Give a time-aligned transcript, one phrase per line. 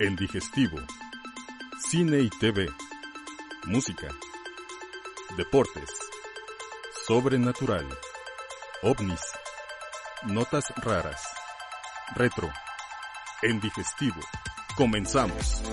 [0.00, 0.78] El digestivo.
[1.90, 2.68] Cine y TV.
[3.64, 4.06] Música.
[5.36, 5.90] Deportes.
[7.04, 7.84] Sobrenatural.
[8.82, 9.20] ovnis.
[10.26, 11.20] Notas raras.
[12.14, 12.48] Retro.
[13.42, 14.20] En digestivo.
[14.76, 15.64] Comenzamos.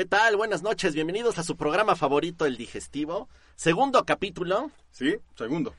[0.00, 0.38] ¿Qué tal?
[0.38, 3.28] Buenas noches, bienvenidos a su programa favorito, El Digestivo.
[3.54, 4.70] Segundo capítulo.
[4.90, 5.74] Sí, segundo.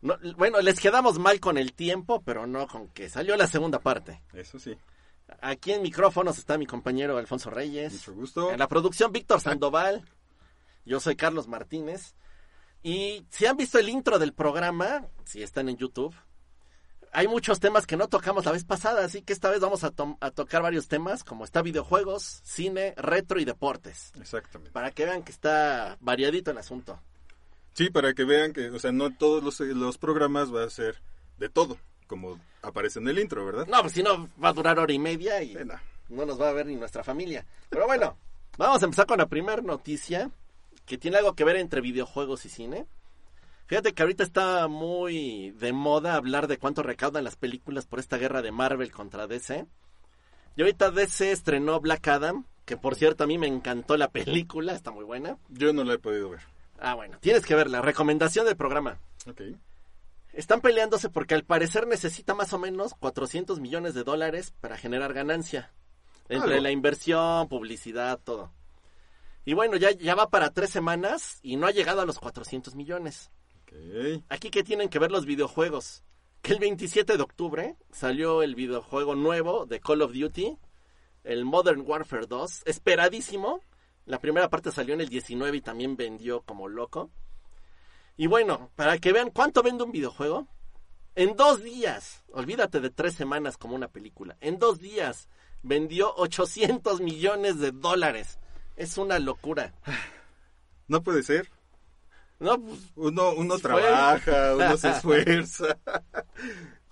[0.00, 3.78] No, bueno, les quedamos mal con el tiempo, pero no con que salió la segunda
[3.80, 4.22] parte.
[4.32, 4.74] Eso sí.
[5.42, 7.92] Aquí en micrófonos está mi compañero Alfonso Reyes.
[7.92, 8.50] Mucho gusto.
[8.50, 10.08] En la producción Víctor Sandoval.
[10.86, 12.14] Yo soy Carlos Martínez.
[12.82, 16.14] Y si han visto el intro del programa, si están en YouTube,
[17.12, 19.92] hay muchos temas que no tocamos la vez pasada, así que esta vez vamos a,
[20.20, 24.12] a, tocar varios temas, como está videojuegos, cine, retro y deportes.
[24.20, 24.72] Exactamente.
[24.72, 27.00] Para que vean que está variadito el asunto.
[27.74, 31.02] Sí, para que vean que, o sea, no todos los, los programas va a ser
[31.38, 33.66] de todo, como aparece en el intro, ¿verdad?
[33.66, 35.82] No, pues si no, va a durar hora y media y Pena.
[36.08, 37.44] no nos va a ver ni nuestra familia.
[37.68, 38.16] Pero bueno,
[38.56, 40.30] vamos a empezar con la primera noticia,
[40.86, 42.86] que tiene algo que ver entre videojuegos y cine.
[43.66, 48.16] Fíjate que ahorita está muy de moda hablar de cuánto recaudan las películas por esta
[48.16, 49.66] guerra de Marvel contra DC.
[50.56, 54.72] Y ahorita DC estrenó Black Adam, que por cierto a mí me encantó la película,
[54.72, 55.36] está muy buena.
[55.48, 56.40] Yo no la he podido ver.
[56.78, 57.82] Ah, bueno, tienes que verla.
[57.82, 58.98] Recomendación del programa.
[59.28, 59.42] Ok.
[60.32, 65.12] Están peleándose porque al parecer necesita más o menos 400 millones de dólares para generar
[65.12, 65.72] ganancia.
[66.28, 68.52] Entre la inversión, publicidad, todo.
[69.44, 72.74] Y bueno, ya, ya va para tres semanas y no ha llegado a los 400
[72.74, 73.30] millones.
[74.28, 76.02] Aquí que tienen que ver los videojuegos.
[76.42, 80.56] Que el 27 de octubre salió el videojuego nuevo de Call of Duty,
[81.24, 83.60] el Modern Warfare 2, esperadísimo.
[84.04, 87.10] La primera parte salió en el 19 y también vendió como loco.
[88.16, 90.46] Y bueno, para que vean cuánto vende un videojuego,
[91.14, 95.28] en dos días, olvídate de tres semanas como una película, en dos días
[95.62, 98.38] vendió 800 millones de dólares.
[98.76, 99.74] Es una locura.
[100.88, 101.50] No puede ser.
[102.38, 103.62] No, pues, Uno, uno Fue.
[103.62, 105.78] trabaja, uno se esfuerza.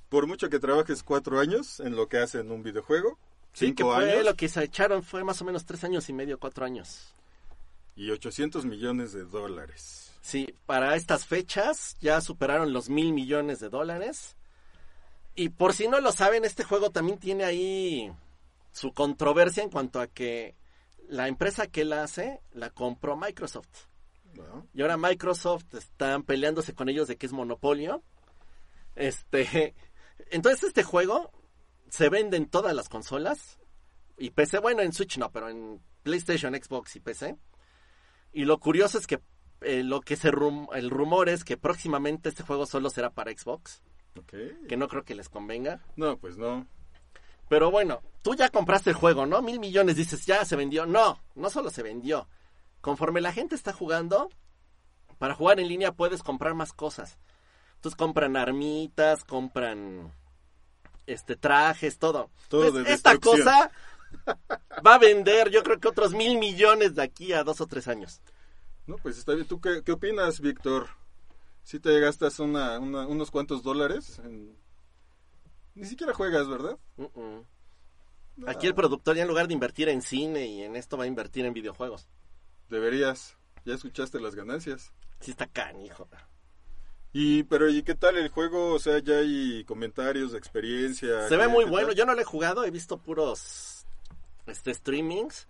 [0.08, 3.18] Por mucho que trabajes cuatro años en lo que hace en un videojuego,
[3.52, 6.08] sí, que cinco fue años lo que se echaron fue más o menos tres años
[6.08, 7.14] y medio, cuatro años.
[7.96, 10.12] y 800 millones de dólares.
[10.22, 14.36] Sí, para estas fechas ya superaron los mil millones de dólares.
[15.36, 18.12] Y por si no lo saben, este juego también tiene ahí
[18.72, 20.54] su controversia en cuanto a que
[21.08, 23.68] la empresa que la hace la compró Microsoft.
[24.72, 28.02] Y ahora Microsoft están peleándose con ellos de que es monopolio.
[28.96, 29.74] Este,
[30.30, 31.30] entonces este juego
[31.88, 33.58] se vende en todas las consolas
[34.16, 37.36] y PC, bueno, en Switch no, pero en PlayStation, Xbox y PC.
[38.32, 39.20] Y lo curioso es que
[39.60, 43.32] eh, lo que se rum- el rumor es que próximamente este juego solo será para
[43.32, 43.82] Xbox,
[44.68, 45.80] que no creo que les convenga.
[45.96, 46.66] No, pues no.
[47.48, 49.42] Pero bueno, tú ya compraste el juego, ¿no?
[49.42, 50.86] Mil millones, dices, ya se vendió.
[50.86, 52.28] No, no solo se vendió.
[52.84, 54.28] Conforme la gente está jugando,
[55.16, 57.16] para jugar en línea puedes comprar más cosas.
[57.76, 60.12] Entonces compran armitas, compran
[61.06, 62.28] este trajes, todo.
[62.48, 63.70] Todo Entonces, de esta cosa
[64.86, 67.88] va a vender, yo creo que otros mil millones de aquí a dos o tres
[67.88, 68.20] años.
[68.86, 69.48] No, pues está bien.
[69.48, 70.88] ¿Tú qué, qué opinas, Víctor?
[71.62, 74.54] Si te gastas una, una- unos cuantos dólares en...
[75.74, 76.78] Ni siquiera juegas, ¿verdad?
[78.46, 81.06] Aquí el productor ya en lugar de invertir en cine y en esto va a
[81.06, 82.06] invertir en videojuegos.
[82.68, 83.36] Deberías.
[83.64, 84.92] Ya escuchaste las ganancias.
[85.20, 86.08] Sí está canijo.
[87.12, 88.74] Y, pero, ¿y qué tal el juego?
[88.74, 91.28] O sea, ya hay comentarios experiencia.
[91.28, 91.88] Se ve ¿qué- muy bueno.
[91.88, 91.96] tal?
[91.96, 93.86] Yo no lo he jugado, he visto puros
[94.46, 95.48] este streamings.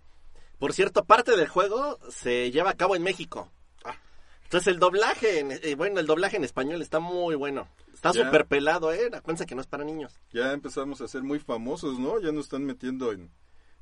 [0.59, 3.51] Por cierto, parte del juego se lleva a cabo en México.
[3.83, 3.95] Ah.
[4.43, 7.67] Entonces el doblaje, en- eh, bueno, el doblaje en español está muy bueno.
[7.93, 9.07] Está súper pelado, ¿eh?
[9.11, 10.13] Acuérdense que no es para niños.
[10.31, 12.19] Ya empezamos a ser muy famosos, ¿no?
[12.21, 13.31] Ya nos están metiendo en,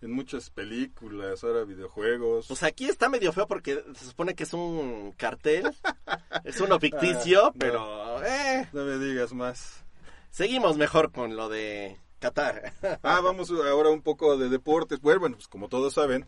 [0.02, 2.48] en muchas películas, ahora videojuegos.
[2.48, 5.70] Pues aquí está medio feo porque se supone que es un cartel.
[6.44, 7.60] es uno ficticio, Ah, no.
[7.60, 8.24] pero...
[8.26, 9.84] Eh, No me digas más.
[10.30, 12.74] seguimos mejor con lo de Qatar.
[13.04, 15.00] Ah, vamos ahora un poco de deportes.
[15.00, 16.28] Bueno, bueno, pues como todos saben,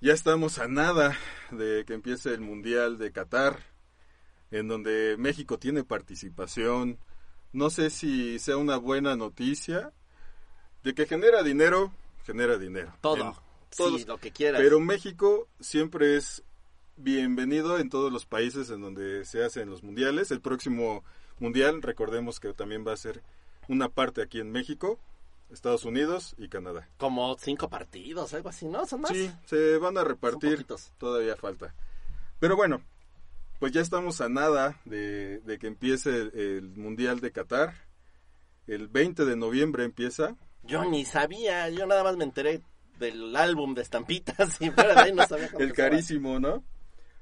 [0.00, 1.16] ya estamos a nada
[1.50, 3.58] de que empiece el Mundial de Qatar,
[4.52, 6.98] en donde México tiene participación.
[7.52, 9.92] No sé si sea una buena noticia.
[10.84, 11.92] De que genera dinero,
[12.30, 12.94] genera dinero.
[13.00, 13.34] Todo.
[13.78, 14.60] En sí, lo que quieras.
[14.60, 16.44] Pero México siempre es
[16.96, 20.30] bienvenido en todos los países en donde se hacen los mundiales.
[20.30, 21.02] El próximo
[21.40, 23.22] mundial, recordemos que también va a ser
[23.68, 25.00] una parte aquí en México,
[25.50, 26.88] Estados Unidos y Canadá.
[26.98, 28.86] Como cinco partidos, algo así, ¿no?
[28.86, 29.10] ¿Son más?
[29.10, 30.64] Sí, se van a repartir,
[30.98, 31.74] todavía falta.
[32.38, 32.80] Pero bueno,
[33.58, 37.74] pues ya estamos a nada de, de que empiece el, el Mundial de Qatar.
[38.68, 40.36] El 20 de noviembre empieza.
[40.62, 42.62] Yo ni sabía, yo nada más me enteré
[42.98, 46.62] del álbum de estampitas y fuera de ahí no sabía cuándo El carísimo, ¿no?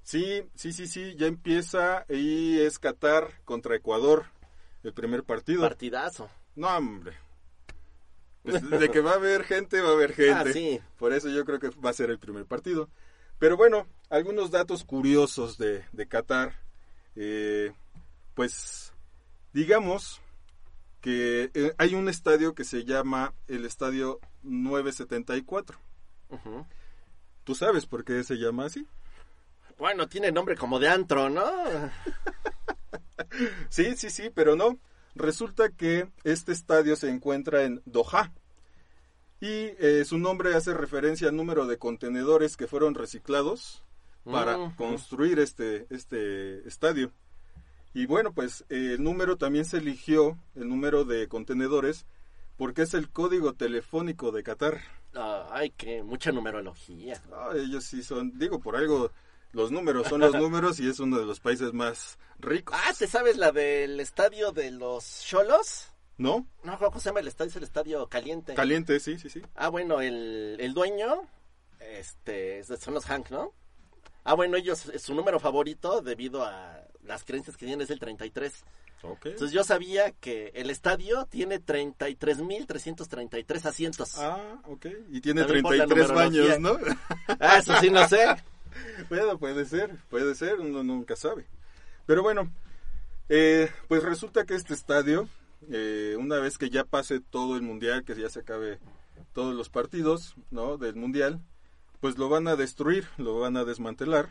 [0.03, 4.27] Sí, sí, sí, sí, ya empieza y es Qatar contra Ecuador,
[4.83, 5.63] el primer partido.
[5.63, 6.29] Partidazo.
[6.57, 7.15] no, hombre.
[8.43, 10.33] Pues de que va a haber gente, va a haber gente.
[10.33, 10.81] Ah, sí.
[10.97, 12.89] Por eso yo creo que va a ser el primer partido.
[13.39, 16.55] Pero bueno, algunos datos curiosos de, de Qatar.
[17.15, 17.73] Eh,
[18.35, 18.93] pues
[19.53, 20.21] digamos
[21.09, 25.79] que eh, hay un estadio que se llama el Estadio 974.
[26.29, 26.67] Ujú.
[27.45, 28.87] ¿Tú sabes por qué se llama así?
[29.79, 31.43] Bueno, tiene nombre como de antro, ¿no?
[33.71, 34.79] Sí, sí, sí, pero no.
[35.15, 38.31] Resulta que este estadio se encuentra en Doha.
[39.41, 43.83] Y eh, su nombre hace referencia al número de contenedores que fueron reciclados
[44.25, 44.77] para Ujú.
[44.77, 47.13] construir este, este estadio.
[47.95, 52.07] Y bueno, pues eh, el número también se eligió, el número de contenedores,
[52.57, 54.81] porque es el código telefónico de Qatar.
[55.15, 57.23] Ah, Ay, que mucha numerología.
[57.33, 59.11] Ah, ellos sí son, digo, por algo,
[59.53, 62.77] los números son los números y es uno de los países más ricos.
[62.79, 65.89] Ah, ¿te sabes la del estadio de los Cholos?
[66.19, 66.47] ¿No?
[66.65, 67.51] No, ¿cómo se llama el estadio?
[67.51, 68.55] Es el estadio caliente.
[68.55, 69.41] Caliente, sí, sí, sí.
[69.55, 71.23] ah, bueno, el, el dueño,
[71.81, 73.53] este, son los Hank, ¿no?
[74.25, 78.65] Ah, bueno, ellos, su número favorito, debido a las creencias que tienen, es el 33.
[79.03, 79.27] Ok.
[79.27, 84.19] Entonces yo sabía que el estadio tiene 33.333 asientos.
[84.19, 84.87] Ah, ok.
[85.11, 86.61] Y tiene También por la 33 baños.
[86.61, 86.79] ¿no?
[87.41, 88.27] Ah, eso sí, no sé.
[89.09, 91.47] bueno, puede ser, puede ser, uno nunca sabe.
[92.07, 92.51] Pero bueno,
[93.29, 95.29] eh, pues resulta que este estadio,
[95.71, 98.79] eh, una vez que ya pase todo el mundial, que ya se acabe
[99.33, 100.79] todos los partidos, ¿no?
[100.79, 101.41] Del mundial,
[102.01, 104.31] pues lo van a destruir, lo van a desmantelar.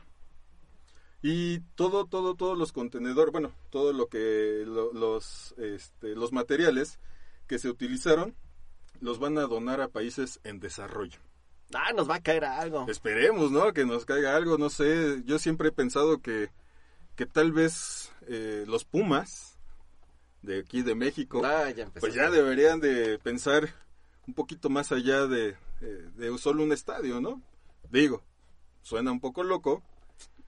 [1.22, 7.00] Y todo, todo, todos los contenedores, bueno, todo lo que, lo- los, este, los materiales
[7.48, 8.36] que se utilizaron,
[9.02, 11.20] los van a donar a países en desarrollo.
[11.74, 12.86] Ah, nos va a caer algo.
[12.88, 13.74] Esperemos, ¿no?
[13.74, 15.22] Que nos caiga algo, no sé.
[15.26, 16.50] Yo siempre he pensado que,
[17.16, 19.58] que tal vez eh, los Pumas
[20.44, 23.68] de aquí de México, Ah, ya pues ya deberían de pensar
[24.28, 27.42] un poquito más allá de, eh, de solo un estadio, ¿no?
[27.90, 28.24] Digo,
[28.82, 29.84] suena un poco loco.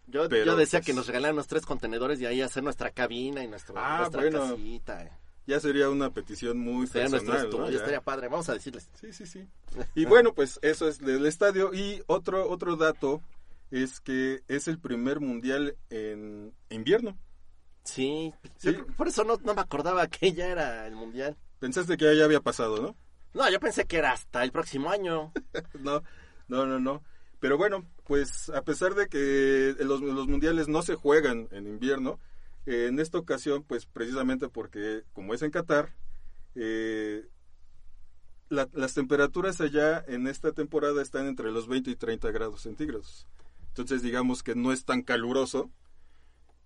[0.09, 2.91] Yo, pero, yo decía pues- que nos regalaran los tres contenedores y ahí hacer nuestra
[2.91, 4.39] cabina y nuestro, Ah, nuestra bueno.
[4.55, 5.17] casita.
[5.45, 8.27] Ya sería una petición muy Sería personal, estaría padre.
[8.27, 8.87] Vamos a decirles.
[8.99, 9.47] Sí, sí, sí.
[9.95, 11.73] Y bueno, pues eso es del estadio.
[11.73, 13.21] Y otro, otro dato
[13.71, 17.17] es que es el primer mundial en invierno.
[17.83, 18.73] Sí, Sí.
[18.75, 21.35] yo- por eso no, no me acordaba que ya era el mundial.
[21.59, 22.95] Pensaste que ya había pasado, ¿no?
[23.33, 25.31] No, yo pensé que era hasta el próximo año.
[25.79, 26.03] No,
[26.47, 27.03] no, no, no.
[27.39, 32.19] Pero bueno, pues a pesar de que los, los mundiales no se juegan en invierno,
[32.65, 35.93] eh, en esta ocasión, pues precisamente porque como es en Qatar,
[36.55, 37.25] eh,
[38.49, 43.27] la- las temperaturas allá en esta temporada están entre los 20 y 30 grados centígrados.
[43.69, 45.69] Entonces digamos que no es tan caluroso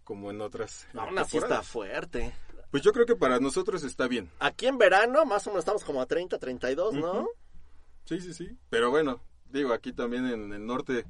[0.03, 0.87] como en otras.
[0.95, 2.33] Aún así está fuerte.
[2.71, 4.31] Pues yo creo que para nosotros está bien.
[4.39, 7.27] Aquí en verano, más o menos estamos como a 30, 32, ¿no?
[8.05, 8.57] Sí, sí, sí.
[8.69, 9.21] Pero bueno,
[9.53, 11.05] digo, aquí también en el norte,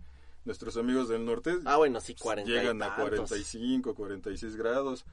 [0.45, 3.29] nuestros amigos del norte Ah, bueno, sí, 40 y llegan a tantos.
[3.29, 5.05] 45, 46 grados.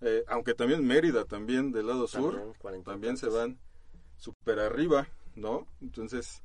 [0.00, 3.58] Eh, aunque también Mérida, también del lado sur, También, 40 y también se van
[4.18, 5.66] súper arriba, ¿no?
[5.80, 6.42] Entonces,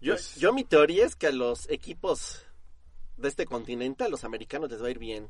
[0.00, 2.44] Yo, pues, yo mi teoría es que a los equipos
[3.16, 5.28] de este continente, a los americanos les va a ir bien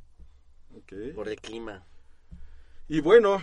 [0.76, 1.14] ok.
[1.14, 1.84] por el clima.
[2.88, 3.40] Y bueno,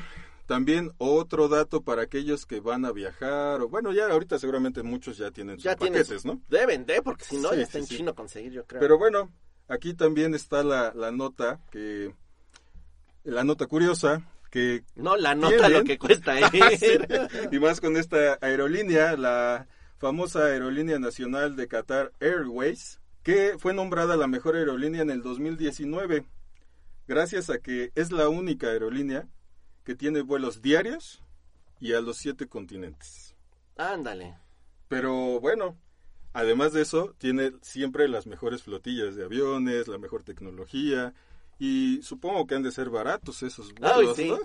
[0.49, 5.15] también otro dato para aquellos que van a viajar, o bueno, ya ahorita seguramente muchos
[5.19, 6.41] ya tienen sus Ya tienen paquetes, su- ¿no?
[6.49, 7.97] Deben de, porque si no Sí, ya está sí, en sí.
[7.97, 8.79] chino conseguir, yo creo.
[8.81, 9.31] Pero bueno,
[9.67, 12.15] aquí también está la, la nota que
[13.23, 15.73] la nota curiosa que no, la nota ¿Tienen?
[15.73, 16.77] lo que cuesta ir.
[16.79, 16.97] Sí,
[17.51, 19.67] y más con esta aerolínea, la
[19.99, 26.25] famosa aerolínea nacional de Qatar Airways, que fue nombrada la mejor aerolínea en el 2019,
[27.07, 29.27] gracias a que es la única aerolínea
[29.89, 31.19] que tiene vuelos diarios
[31.79, 33.33] y a los siete continentes.
[33.75, 34.37] Ándale.
[34.87, 35.79] Pero bueno,
[36.31, 41.15] además de eso, tiene siempre las mejores flotillas de aviones, la mejor tecnología
[41.57, 44.29] y supongo que han de ser baratos esos vuelos, Ay, sí.
[44.29, 44.37] ¿no?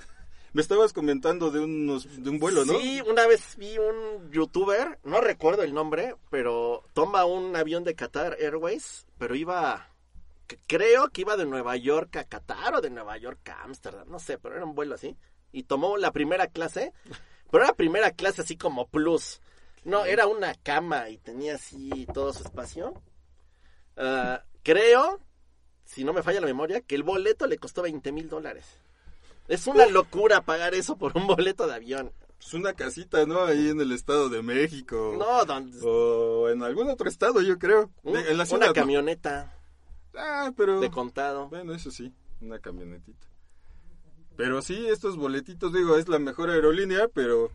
[0.55, 2.79] Me estabas comentando de unos de un vuelo, ¿no?
[2.79, 7.95] Sí, una vez vi un youtuber, no recuerdo el nombre, pero toma un avión de
[7.95, 9.91] Qatar Airways, pero iba,
[10.67, 14.19] creo que iba de Nueva York a Qatar o de Nueva York a Ámsterdam, no
[14.19, 15.15] sé, pero era un vuelo así.
[15.57, 16.93] Y tomó la primera clase,
[17.51, 19.41] pero era primera clase así como plus.
[19.85, 22.95] No, era una cama y tenía así todo su espacio.
[23.97, 25.21] Ah, creo,
[25.85, 28.67] si no me falla la memoria, que el boleto le costó 20 mil dólares.
[29.47, 32.13] Es una locura pagar eso por un boleto de avión.
[32.41, 33.45] Es una casita, ¿no?
[33.45, 35.15] Ahí en el Estado de México.
[35.19, 37.91] No, don- O en algún otro estado, yo creo.
[38.03, 38.73] un- en la ciudad, una ¿no?
[38.73, 39.55] camioneta
[40.17, 40.81] Ah, pero...
[40.81, 41.49] de contado.
[41.49, 43.27] Bueno, eso sí, una camionetita.
[44.37, 47.51] Pero sí, estos boletitos, digo, es la mejor aerolínea, pero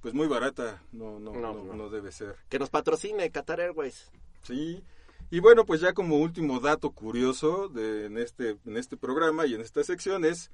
[0.00, 0.82] pues muy barata.
[0.92, 2.36] No, no, No, no, debe ser.
[2.48, 4.10] Que nos patrocine Qatar Airways.
[4.42, 4.82] Sí.
[5.30, 9.54] Y bueno, pues ya como último dato curioso de, en, este, en este programa y
[9.54, 10.50] en esta sección es,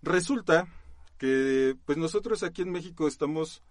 [0.00, 0.66] resulta
[1.18, 3.62] que pues nosotros aquí en México estamos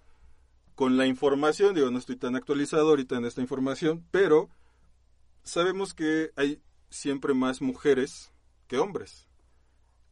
[0.75, 4.50] con la información, digo, no estoy tan actualizado ahorita en esta información, pero
[5.44, 8.32] sabemos que hay siempre más mujeres
[8.68, 9.27] que hombres.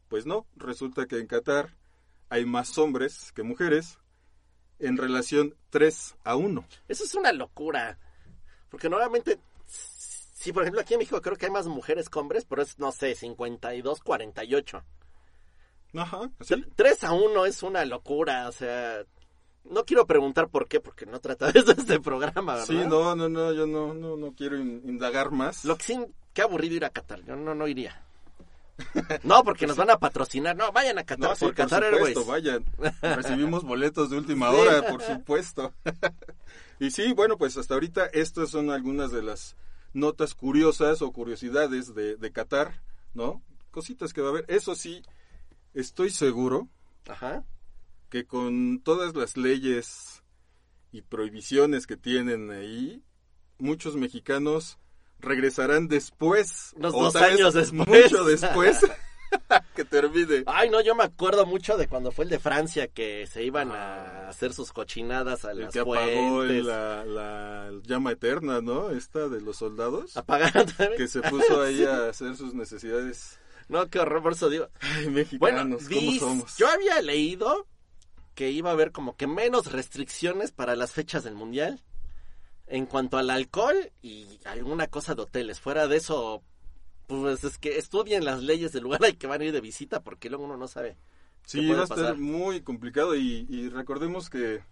[0.09, 1.75] Pues no, resulta que en Qatar
[2.29, 3.97] hay más hombres que mujeres
[4.79, 6.65] en relación 3 a 1.
[6.87, 7.97] Eso es una locura.
[8.69, 12.45] Porque normalmente, si por ejemplo aquí en México creo que hay más mujeres que hombres,
[12.45, 14.83] pero es, no sé, 52, 48.
[15.95, 16.63] Ajá, sí.
[16.75, 19.03] 3 a 1 es una locura, o sea...
[19.65, 22.65] No quiero preguntar por qué, porque no trata de eso este programa, ¿verdad?
[22.67, 25.65] Sí, no, no, no, yo no, no, no quiero in- indagar más.
[25.65, 25.99] Lo que sí,
[26.33, 27.23] qué aburrido ir a Qatar.
[27.25, 28.01] Yo no, no iría.
[29.23, 30.55] No, porque nos van a patrocinar.
[30.55, 32.65] No, vayan a Qatar no, sí, por por Qatar supuesto, vayan.
[33.01, 35.73] Recibimos boletos de última hora, por supuesto.
[36.79, 39.55] y sí, bueno, pues hasta ahorita estas son algunas de las
[39.93, 42.81] notas curiosas o curiosidades de, de Qatar,
[43.13, 43.41] ¿no?
[43.71, 44.45] Cositas que va a haber.
[44.47, 45.03] Eso sí,
[45.73, 46.69] estoy seguro
[47.07, 47.43] Ajá.
[48.09, 50.23] que con todas las leyes
[50.91, 53.03] y prohibiciones que tienen ahí,
[53.57, 54.77] muchos mexicanos
[55.19, 56.73] regresarán después.
[56.75, 58.11] Unos o dos tal vez años después.
[58.11, 58.79] Mucho después
[59.75, 60.43] que termine.
[60.47, 63.71] Ay, no, yo me acuerdo mucho de cuando fue el de Francia que se iban
[63.71, 68.89] a hacer sus cochinadas a El las que apagó el- la, la llama eterna, ¿no?
[68.89, 70.17] Esta de los soldados.
[70.17, 70.97] Apagaron también.
[70.97, 73.39] Que se puso ahí a hacer sus necesidades.
[73.67, 74.67] No, qué horror, por eso digo.
[74.79, 75.03] Ay,
[75.37, 76.57] Bueno, mexicanos, ¿cómo dis- somos?
[76.57, 77.67] yo había leído
[78.33, 81.79] que iba a haber como que menos restricciones para las fechas del mundial
[82.69, 85.59] en cuanto al alcohol y alguna cosa de hoteles.
[85.59, 86.43] Fuera de eso,
[87.07, 90.03] pues es que estudien las leyes del lugar al que van a ir de visita
[90.03, 90.97] porque luego uno no sabe.
[91.45, 94.63] Sí, va a estar muy complicado y, y recordemos que,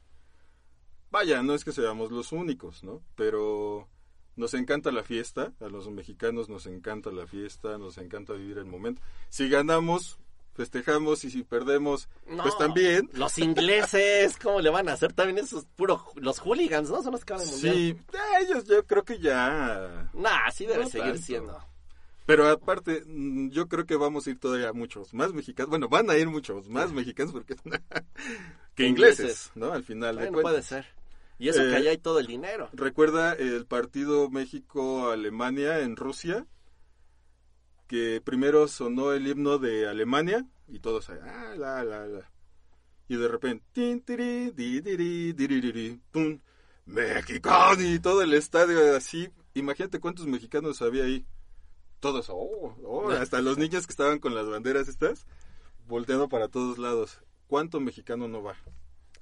[1.09, 3.01] vaya, no es que seamos los únicos, ¿no?
[3.15, 3.89] Pero
[4.35, 8.65] nos encanta la fiesta, a los mexicanos nos encanta la fiesta, nos encanta vivir el
[8.65, 9.01] momento.
[9.29, 10.19] Si ganamos,
[10.57, 13.09] festejamos y si perdemos, No, pues también.
[13.13, 15.13] Los ingleses, ¿cómo le van a hacer?
[15.13, 17.01] También esos puro los hooligans, ¿no?
[17.01, 17.73] Son los que van al mundial.
[17.75, 17.97] Sí,
[18.41, 20.09] ellos yo creo que ya...
[20.13, 21.21] Nah, sí debe No seguir tanto.
[21.21, 21.59] siendo.
[22.25, 25.69] Pero aparte, mm, yo creo que vamos a ir todavía muchos más mexicanos.
[25.69, 27.55] Bueno, van a ir muchos más mexicanos porque
[28.75, 29.51] que ingleses.
[29.55, 29.71] ¿no?
[29.71, 30.85] Al final de Bueno, puede ser.
[31.39, 32.67] Y eso Eh, que allá hay todo el dinero.
[32.73, 36.45] Recuerda el partido México-Alemania en Rusia,
[37.87, 42.31] que primero sonó el himno de Alemania y todos ahí, ah, la, la, la.
[43.07, 46.39] Y de repente, tin, tiri, di, diri, pum,
[46.87, 49.29] Mexicano y todo el estadio así.
[49.53, 51.25] Imagínate cuántos mexicanos había ahí.
[51.99, 55.25] Todos, oh, oh, hasta los niños que estaban con las banderas estas,
[55.87, 57.19] volteando para todos lados.
[57.47, 58.55] ¿Cuánto mexicano no va?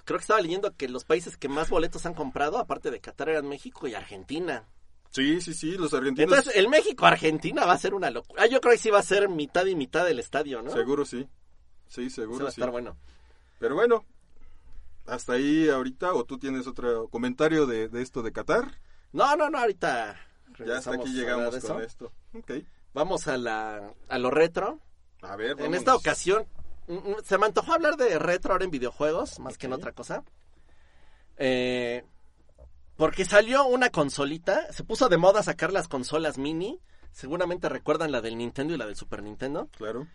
[0.03, 3.29] Creo que estaba leyendo que los países que más boletos han comprado, aparte de Qatar,
[3.29, 4.67] eran México y Argentina.
[5.15, 6.29] Sí, sí, sí, los argentinos.
[6.29, 8.43] Entonces, el México-Argentina va a ser una locura.
[8.43, 10.72] Ah, yo creo que sí va a ser mitad y mitad del estadio, ¿no?
[10.72, 11.25] Seguro sí.
[11.88, 12.60] Sí, Sí seguro va a sí.
[12.60, 12.98] estar bueno.
[13.57, 14.03] Pero bueno,
[15.05, 18.77] hasta ahí ahorita, o tú tienes otro comentario de, de esto de Qatar.
[19.13, 20.19] No, no, no, ahorita.
[20.65, 21.79] Ya hasta aquí llegamos con eso.
[21.79, 22.12] esto.
[22.34, 22.51] Ok.
[22.93, 24.81] Vamos a, la, a lo retro.
[25.22, 26.45] A ver, En esta ocasión,
[26.89, 29.93] mm, mm, se me antojó hablar de retro ahora en videojuegos, más que en otra
[29.93, 30.25] cosa.
[31.38, 32.03] Eh,
[32.97, 36.79] porque salió una consolita, se puso de moda sacar las consolas mini.
[37.11, 39.69] Seguramente recuerdan la del Nintendo y la del Super Nintendo.
[39.77, 40.07] Claro.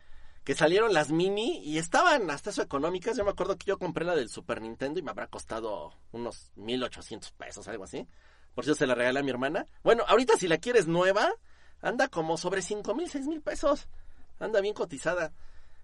[0.44, 3.16] Que salieron las mini y estaban hasta eso económicas.
[3.16, 6.52] Yo me acuerdo que yo compré la del Super Nintendo y me habrá costado unos
[6.56, 8.06] 1800 pesos, algo así.
[8.54, 9.66] Por eso se la regalé a mi hermana.
[9.82, 11.30] Bueno, ahorita si la quieres nueva,
[11.82, 13.88] anda como sobre 5 mil, 6 mil pesos.
[14.38, 15.32] Anda bien cotizada.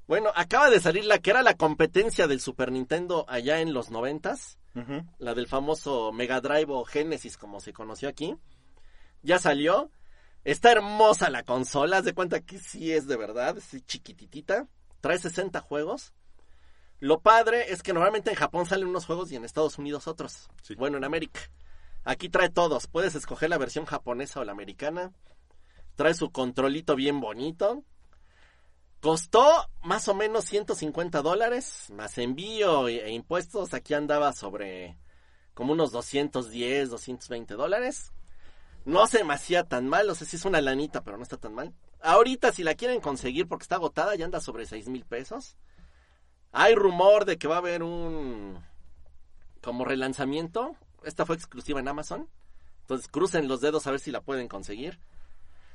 [0.08, 3.90] Bueno, acaba de salir la que era la competencia del Super Nintendo allá en los
[3.90, 4.58] noventas.
[5.18, 8.36] La del famoso Mega Drive o Genesis como se conoció aquí.
[9.22, 9.90] Ya salió.
[10.44, 14.68] Está hermosa la consola, haz de cuenta que sí es de verdad, es chiquititita.
[15.00, 16.12] Trae 60 juegos.
[17.00, 20.48] Lo padre es que normalmente en Japón salen unos juegos y en Estados Unidos otros.
[20.62, 20.74] Sí.
[20.74, 21.40] Bueno, en América.
[22.04, 22.86] Aquí trae todos.
[22.86, 25.12] Puedes escoger la versión japonesa o la americana.
[25.96, 27.82] Trae su controlito bien bonito.
[29.06, 33.72] Costó más o menos 150 dólares, más envío e impuestos.
[33.72, 34.98] Aquí andaba sobre
[35.54, 38.10] como unos 210, 220 dólares.
[38.84, 41.54] No se me tan mal, o sea, sí es una lanita, pero no está tan
[41.54, 41.72] mal.
[42.00, 45.56] Ahorita, si la quieren conseguir porque está agotada, ya anda sobre 6 mil pesos.
[46.50, 48.58] Hay rumor de que va a haber un
[49.62, 50.74] como relanzamiento.
[51.04, 52.28] Esta fue exclusiva en Amazon.
[52.80, 54.98] Entonces crucen los dedos a ver si la pueden conseguir.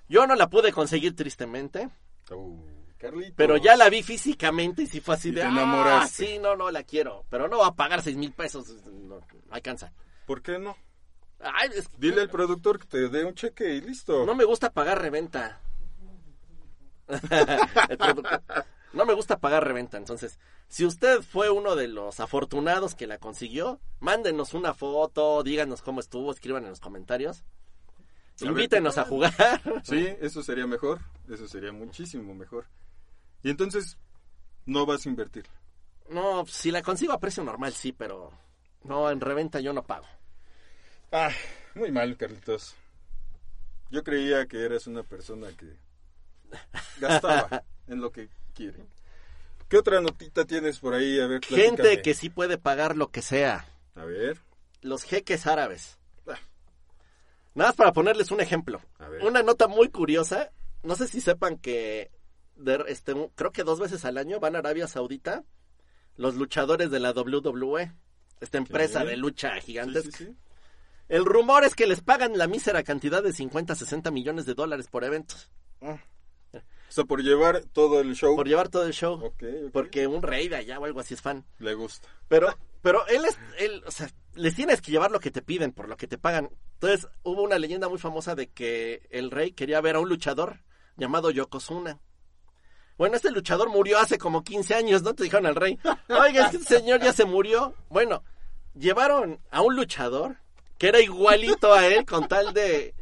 [0.09, 1.89] Yo no la pude conseguir tristemente.
[2.29, 3.33] Uh, Carlitos.
[3.35, 5.41] Pero ya la vi físicamente y si fue así Y de...
[5.41, 6.25] te Ah, enamoraste".
[6.27, 7.25] sí, no, no, la quiero.
[7.29, 8.69] Pero no va a pagar seis mil pesos.
[8.85, 9.91] No, no alcanza.
[10.25, 10.77] ¿Por qué no?
[11.39, 14.25] Ay, es- Dile al productor que te dé un cheque y listo.
[14.25, 15.59] no me gusta pagar reventa.
[18.93, 19.95] No me gusta pagar reventa.
[19.97, 25.81] Entonces, si usted fue uno de los afortunados que la consiguió, mándenos una foto, díganos
[25.81, 27.45] cómo estuvo, escriban en los comentarios.
[28.41, 29.33] A Invítenos ¿qué a jugar.
[29.83, 30.99] Sí, eso sería mejor.
[31.29, 32.65] Eso sería muchísimo mejor.
[33.43, 33.97] Y entonces,
[34.65, 35.45] no vas a invertir.
[36.09, 38.31] No, si la consigo a precio normal, sí, pero
[38.83, 40.05] no, en reventa yo no pago.
[41.11, 41.29] Ah,
[41.75, 42.75] muy mal, Carlitos.
[43.89, 45.77] Yo creía que eras una persona que
[46.99, 48.85] gastaba en lo que quiere.
[49.67, 51.19] ¿Qué otra notita tienes por ahí?
[51.19, 52.01] A ver, Gente platícame.
[52.01, 53.65] que sí puede pagar lo que sea.
[53.95, 54.37] A ver,
[54.81, 55.97] Los jeques árabes.
[56.27, 56.37] Ah.
[57.53, 58.81] Nada más para ponerles un ejemplo.
[58.99, 59.23] A ver.
[59.23, 60.51] Una nota muy curiosa.
[60.83, 62.11] No sé si sepan que
[62.63, 65.43] de- este, creo que dos veces al año van a Arabia Saudita
[66.17, 67.91] los luchadores de la WWE.
[68.39, 70.17] Esta empresa de lucha gigantesca.
[70.17, 70.35] sí, sí.
[71.09, 74.87] El rumor es que les pagan la mísera cantidad de 50, 60 millones de dólares
[74.87, 75.35] por evento.
[75.81, 75.97] Ah.
[76.53, 78.35] O sea, por llevar todo el show.
[78.35, 79.33] Por llevar todo el show.
[79.71, 81.45] Porque un rey de allá o algo así es fan.
[81.59, 82.07] Le gusta.
[82.27, 85.71] Pero, pero él es, él, o sea, les tienes que llevar lo que te piden
[85.71, 86.49] por lo que te pagan.
[86.73, 90.63] Entonces, hubo una leyenda muy famosa de que el rey quería ver a un luchador
[90.97, 91.99] llamado Yokozuna.
[93.01, 95.15] Bueno, este luchador murió hace como 15 años, ¿no?
[95.15, 97.73] Te dijeron al rey, oiga, este señor ya se murió.
[97.89, 98.23] Bueno,
[98.75, 100.35] llevaron a un luchador
[100.77, 102.93] que era igualito a él con tal de,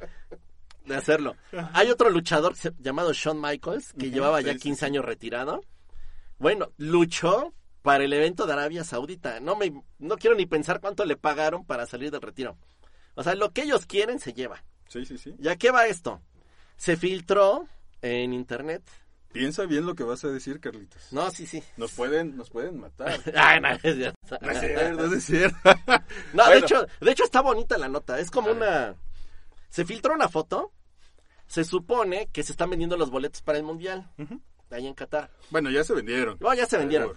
[0.86, 1.36] de hacerlo.
[1.74, 4.86] Hay otro luchador llamado Shawn Michaels que llevaba sí, ya sí, 15 sí.
[4.86, 5.66] años retirado.
[6.38, 9.42] Bueno, luchó para el evento de Arabia Saudita.
[9.42, 12.58] No me no quiero ni pensar cuánto le pagaron para salir del retiro.
[13.16, 14.64] O sea, lo que ellos quieren se lleva.
[14.88, 15.36] Sí, sí, sí.
[15.38, 16.22] ¿Y a qué va esto?
[16.78, 17.68] Se filtró
[18.02, 18.82] en internet.
[19.32, 21.13] Piensa bien lo que vas a decir, Carlitos.
[21.13, 21.63] No, sí, sí.
[21.78, 23.20] Nos pueden, nos pueden matar.
[23.36, 24.38] Ay, no, es cierto.
[24.42, 25.58] No es cierto, no es cierto.
[26.34, 28.20] No, de hecho, de hecho está bonita la nota.
[28.20, 28.96] Es como una.
[29.70, 30.72] Se filtró una foto.
[31.48, 34.10] Se supone que se están vendiendo los boletos para el mundial.
[34.18, 34.42] Ujú.
[34.72, 35.32] Ahí en Qatar.
[35.50, 36.38] Bueno, ya se vendieron.
[36.39, 37.13] No, ya se vendieron.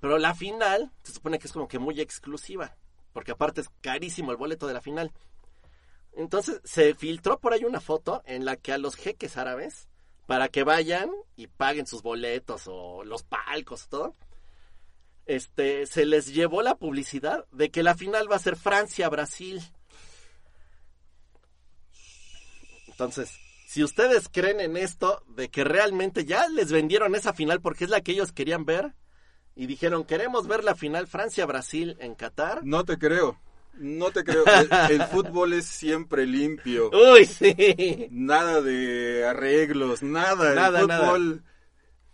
[0.00, 2.74] Pero la final se supone que es como que muy exclusiva.
[3.12, 5.12] Porque aparte es carísimo el boleto de la final.
[6.12, 9.88] Entonces se filtró por ahí una foto en la que a los jeques árabes,
[10.26, 14.14] para que vayan y paguen sus boletos o los palcos, todo,
[15.24, 19.62] este, se les llevó la publicidad de que la final va a ser Francia-Brasil.
[22.88, 23.30] Entonces,
[23.66, 27.90] si ustedes creen en esto, de que realmente ya les vendieron esa final porque es
[27.90, 28.94] la que ellos querían ver,
[29.54, 32.64] y dijeron, queremos ver la final Francia-Brasil en Qatar.
[32.64, 33.40] No te creo.
[33.78, 34.44] No te creo.
[34.46, 36.90] El, el fútbol es siempre limpio.
[37.14, 38.08] Uy, sí.
[38.10, 40.54] Nada de arreglos, nada.
[40.54, 41.06] Nada, el nada.
[41.06, 41.42] fútbol,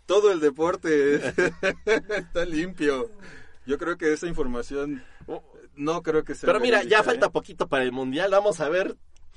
[0.05, 1.15] todo el deporte
[1.85, 3.11] está limpio.
[3.65, 5.03] Yo creo que esa información
[5.75, 6.47] no creo que sea.
[6.47, 7.31] Pero mira, ya falta ¿eh?
[7.31, 8.95] poquito para el Mundial, vamos a ver.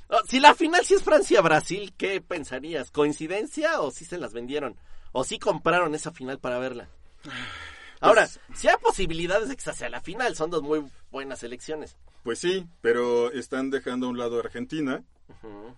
[0.09, 2.91] Oh, Si la final sí es Francia-Brasil, ¿qué pensarías?
[2.91, 4.77] ¿Coincidencia o sí se las vendieron?
[5.13, 6.89] ¿O sí compraron esa final para verla?
[8.01, 11.97] Ahora, si hay posibilidades de que sea la final, son dos muy buenas elecciones.
[12.23, 15.05] Pues sí, pero están dejando a un lado a Argentina,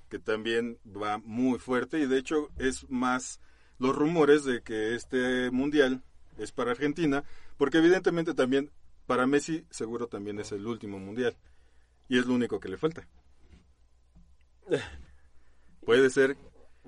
[0.08, 3.40] que también va muy fuerte y de hecho es más
[3.78, 6.02] los rumores de que este mundial
[6.38, 7.24] es para Argentina,
[7.56, 8.70] porque evidentemente también
[9.06, 11.36] para Messi seguro también es el último mundial
[12.08, 13.06] y es lo único que le falta.
[15.84, 16.36] Puede ser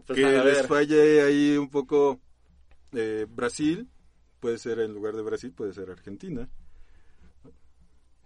[0.07, 2.21] Pues que les falle ahí un poco
[2.93, 3.89] eh, Brasil,
[4.41, 6.49] puede ser en lugar de Brasil, puede ser Argentina.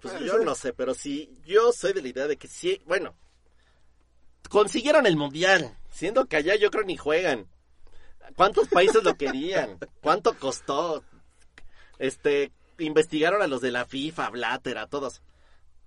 [0.00, 0.44] Pues Puede yo ser.
[0.44, 3.14] no sé, pero sí, yo soy de la idea de que sí, bueno,
[4.50, 7.46] consiguieron el mundial, siendo que allá yo creo ni juegan.
[8.36, 9.78] ¿Cuántos países lo querían?
[10.02, 11.02] ¿Cuánto costó?
[11.98, 15.22] Este, investigaron a los de la FIFA, Blatter, a todos.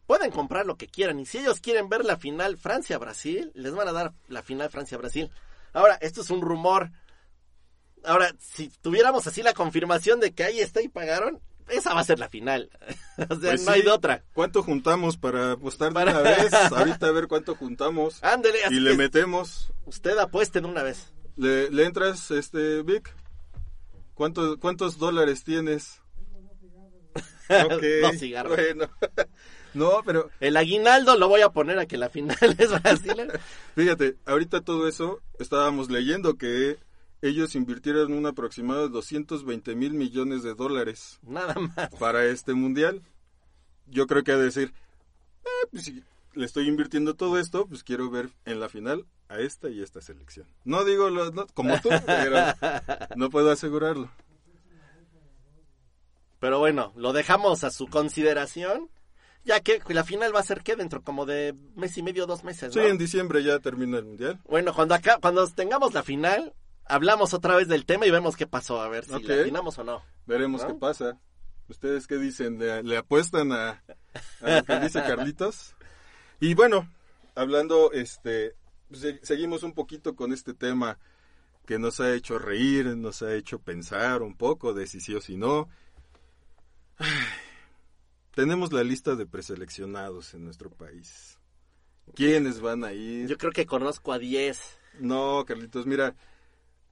[0.06, 1.20] pueden comprar lo que quieran.
[1.20, 5.30] Y si ellos quieren ver la final Francia-Brasil, les van a dar la final Francia-Brasil.
[5.74, 6.92] Ahora, esto es un rumor.
[8.04, 12.06] Ahora, si tuviéramos así la confirmación de que ahí está y pagaron, esa va a
[12.06, 12.70] ser la final.
[13.18, 14.24] o sea, Pues no hay de otra.
[14.34, 16.54] ¿Cuánto juntamos para apostar de Para- una vez?
[16.72, 18.24] Ahorita a ver cuánto juntamos.
[18.24, 19.72] Ándele, Y le metemos.
[19.86, 21.12] usted apueste de una vez.
[21.36, 23.14] ¿Le, le entras, este, Vic?
[24.14, 26.02] ¿Cuánto, ¿Cuántos dólares tienes?
[27.50, 28.58] Ok, Dos cigarros.
[28.58, 28.90] Bueno.
[29.74, 33.32] no, pero El aguinaldo lo voy a poner a que la final es Brasil.
[33.76, 36.78] fíjate, ahorita todo eso estábamos leyendo que
[37.22, 41.90] ellos invirtieron un aproximado de 220 mil millones de dólares Nada más.
[42.00, 43.02] para este mundial.
[43.88, 44.74] Yo creo que decir,
[45.44, 46.04] "Eh, pues si
[46.34, 50.02] le estoy invirtiendo todo esto, pues quiero ver en la final a esta y esta
[50.02, 50.46] selección.
[50.64, 52.38] No digo lo- no, como tú, pero
[53.16, 54.10] no puedo asegurarlo.
[56.40, 58.90] Pero bueno, lo dejamos a su consideración.
[59.44, 62.44] Ya que la final va a ser que dentro como de mes y medio, dos
[62.44, 62.74] meses.
[62.74, 64.42] Sí, en diciembre ya termina el mundial.
[64.46, 66.54] Bueno, cuando acá, cuando tengamos la final,
[66.90, 69.24] hablamos otra vez del tema y vemos qué pasó, a ver si Ok.
[69.24, 70.04] la afinamos o no.
[70.26, 70.68] Veremos ¿No?
[70.68, 71.20] qué pasa.
[71.70, 72.58] ¿Ustedes qué dicen?
[72.60, 73.84] ¿Le, le apuestan a,
[74.42, 75.76] a lo que dice Carlitos?
[76.40, 76.90] Y bueno,
[77.36, 78.56] hablando, este,
[78.94, 80.98] se- seguimos un poquito con este tema
[81.66, 85.20] que nos ha hecho reír, nos ha hecho pensar un poco de si sí o
[85.22, 85.68] si no.
[86.98, 87.10] Ay,
[88.34, 91.38] tenemos la lista de preseleccionados en nuestro país.
[92.16, 93.28] ¿Quiénes van a ir?
[93.28, 94.60] Yo creo que conozco a 10.
[95.00, 96.16] No, Carlitos, mira,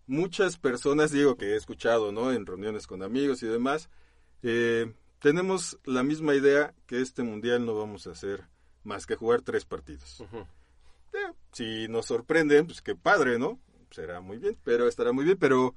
[0.07, 2.31] muchas personas, digo que he escuchado, ¿no?
[2.31, 3.89] En reuniones con amigos y demás,
[4.43, 8.45] eh, tenemos la misma idea que este mundial no vamos a hacer
[8.83, 10.21] más que jugar tres partidos.
[11.13, 13.59] Eh, si nos sorprenden, pues qué padre, ¿no?
[13.91, 15.73] Será muy bien, pero estará muy bien, pero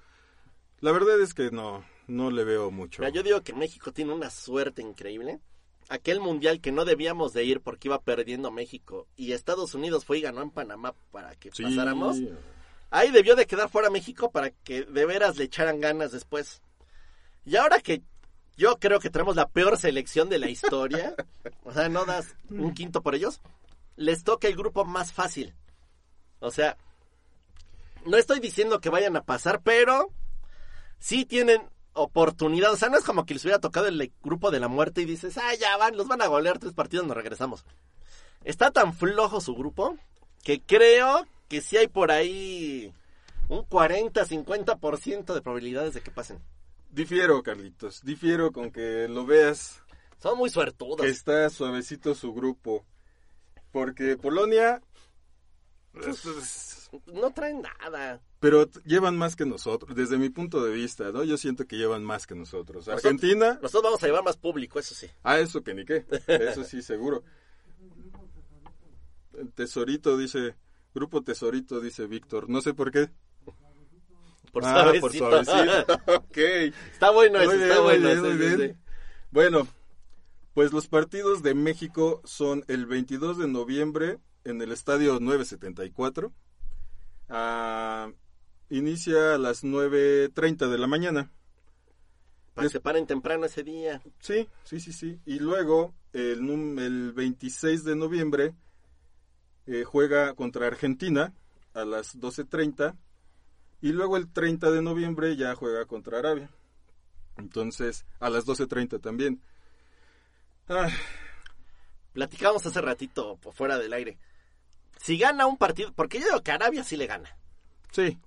[0.81, 3.01] la verdad es que no, no le veo mucho.
[3.03, 5.41] Mira, yo digo que México tiene una suerte increíble.
[5.89, 10.19] Aquel mundial que no debíamos de ir porque iba perdiendo México y Estados Unidos fue
[10.19, 12.19] y ganó en Panamá para que Sí, pasáramos.
[12.91, 16.63] Ahí debió de quedar fuera México para que de veras le echaran ganas después.
[17.45, 18.03] Y ahora que
[18.57, 21.15] yo creo que tenemos la peor selección de la historia,
[21.65, 23.41] o sea, no das un quinto por ellos,
[23.97, 25.55] les toca el grupo más fácil.
[26.41, 26.77] O sea,
[28.05, 30.11] no estoy diciendo que vayan a pasar, pero
[30.99, 32.73] sí tienen oportunidad.
[32.73, 35.05] O sea, no es como que les hubiera tocado el grupo de la muerte y
[35.05, 37.65] dices, ah, ya van, los van a golear tres partidos, nos regresamos.
[38.45, 39.97] Está tan flojo su grupo
[40.43, 42.93] que creo que sí hay por ahí
[43.49, 46.39] un 40-50% de probabilidades de que pasen.
[46.91, 49.83] Difiero, Carlitos, difiero con que lo veas
[50.23, 51.01] Son muy suertudos.
[51.01, 52.85] que está suavecito su grupo.
[53.73, 54.81] Porque Polonia.
[55.93, 58.21] pues, No traen nada.
[58.41, 61.25] Pero llevan más que nosotros, desde mi punto de vista, ¿no?
[61.25, 62.87] Yo siento que llevan más que nosotros.
[62.87, 65.09] Nosotros- Argentina, Nosotros vamos a llevar más público, eso sí.
[65.25, 66.07] ah, eso que ni qué.
[66.29, 67.23] Eso sí, seguro.
[69.37, 70.55] El tesorito dice,
[70.99, 72.51] Grupo Tesorito, dice Víctor.
[72.51, 73.09] No sé por qué.
[74.53, 75.31] Por ah, suavecito.
[75.31, 75.95] por suavecito.
[76.17, 76.37] ok.
[76.93, 78.71] está bueno eso, Muy está muy bueno bien, eso, muy sí, bien.
[78.73, 78.79] sí.
[79.31, 79.69] Bueno,
[80.55, 86.33] pues los partidos de México son el 22 de noviembre en el estadio 974.
[87.29, 88.11] Ah,
[88.69, 91.31] inicia a las 9.30 de la mañana.
[92.55, 94.03] Para que se paren temprano ese día.
[94.19, 95.21] Sí, sí, sí, sí.
[95.27, 96.41] Y luego el,
[96.81, 98.55] el 26 de noviembre
[99.69, 101.33] eh, juega contra Argentina
[101.75, 102.97] a las 12.30
[103.83, 106.51] y luego el 30 de noviembre ya juega contra Arabia.
[107.37, 109.41] Entonces, a las 12.30 también.
[110.69, 110.89] Ah,
[112.13, 114.19] Platicamos hace ratito por fuera del aire.
[115.01, 117.37] Si gana un partido, porque yo digo que Arabia sí le gana.
[117.93, 118.19] sí,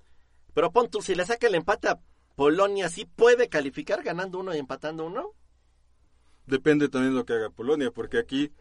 [0.54, 2.00] Pero pon tú, si le saca el empate a
[2.36, 5.34] Polonia, ¿sí puede calificar ganando uno y empatando uno?
[6.46, 8.52] depende también lo que haga Polonia, porque aquí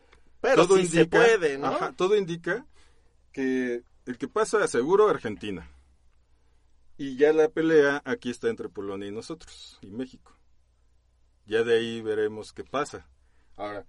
[0.41, 1.69] Pero todo sí se puede, ¿no?
[1.69, 2.67] Ajá, todo indica
[3.33, 5.71] que el que pasa seguro Argentina.
[6.97, 10.37] Y ya la pelea aquí está entre Polonia y nosotros, y México.
[11.47, 13.09] Ya de ahí veremos qué pasa.
[13.57, 13.87] Ahora,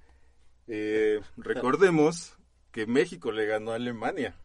[0.68, 2.38] eh, recordemos
[2.72, 4.36] que México le ganó a Alemania.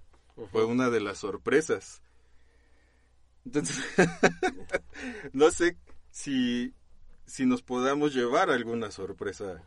[0.51, 2.03] Fue una de las sorpresas.
[3.45, 3.85] Entonces,
[5.33, 5.77] no sé
[6.11, 6.75] si,
[7.25, 9.63] si nos podamos llevar alguna sorpresa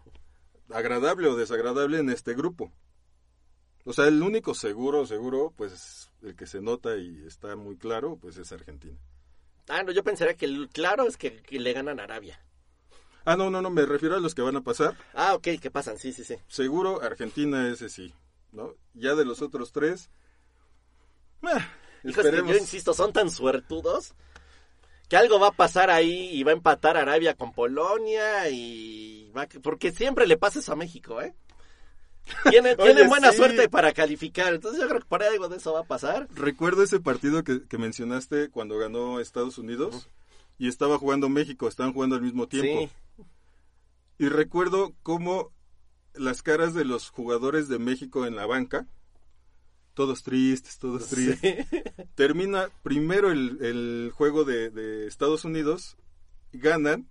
[0.69, 2.71] agradable o desagradable en este grupo.
[3.89, 8.19] O sea, el único seguro, seguro, pues el que se nota y está muy claro,
[8.21, 8.95] pues es Argentina.
[9.67, 12.39] Ah, no, yo pensaría que el claro es que, que le ganan a Arabia.
[13.25, 14.95] Ah, no, no, no, me refiero a los que van a pasar.
[15.15, 16.35] Ah, ok, que pasan, sí, sí, sí.
[16.47, 18.13] Seguro Argentina ese sí,
[18.51, 18.75] ¿no?
[18.93, 20.11] Ya de los otros tres,
[21.41, 21.57] eh,
[22.03, 24.13] que yo insisto, son tan suertudos
[25.07, 29.41] que algo va a pasar ahí y va a empatar Arabia con Polonia y va
[29.41, 31.33] a- porque siempre le pasa eso a México, ¿eh?
[32.49, 33.37] Tiene, Oye, tienen buena sí.
[33.37, 34.53] suerte para calificar.
[34.53, 36.27] Entonces yo creo que por ahí algo de eso va a pasar.
[36.33, 40.09] Recuerdo ese partido que, que mencionaste cuando ganó Estados Unidos
[40.57, 42.91] y estaba jugando México, estaban jugando al mismo tiempo.
[43.17, 43.23] Sí.
[44.19, 45.51] Y recuerdo cómo
[46.13, 48.85] las caras de los jugadores de México en la banca,
[49.93, 51.65] todos tristes, todos tristes.
[51.69, 51.83] Sí.
[52.15, 55.95] Termina primero el, el juego de, de Estados Unidos,
[56.51, 57.07] ganan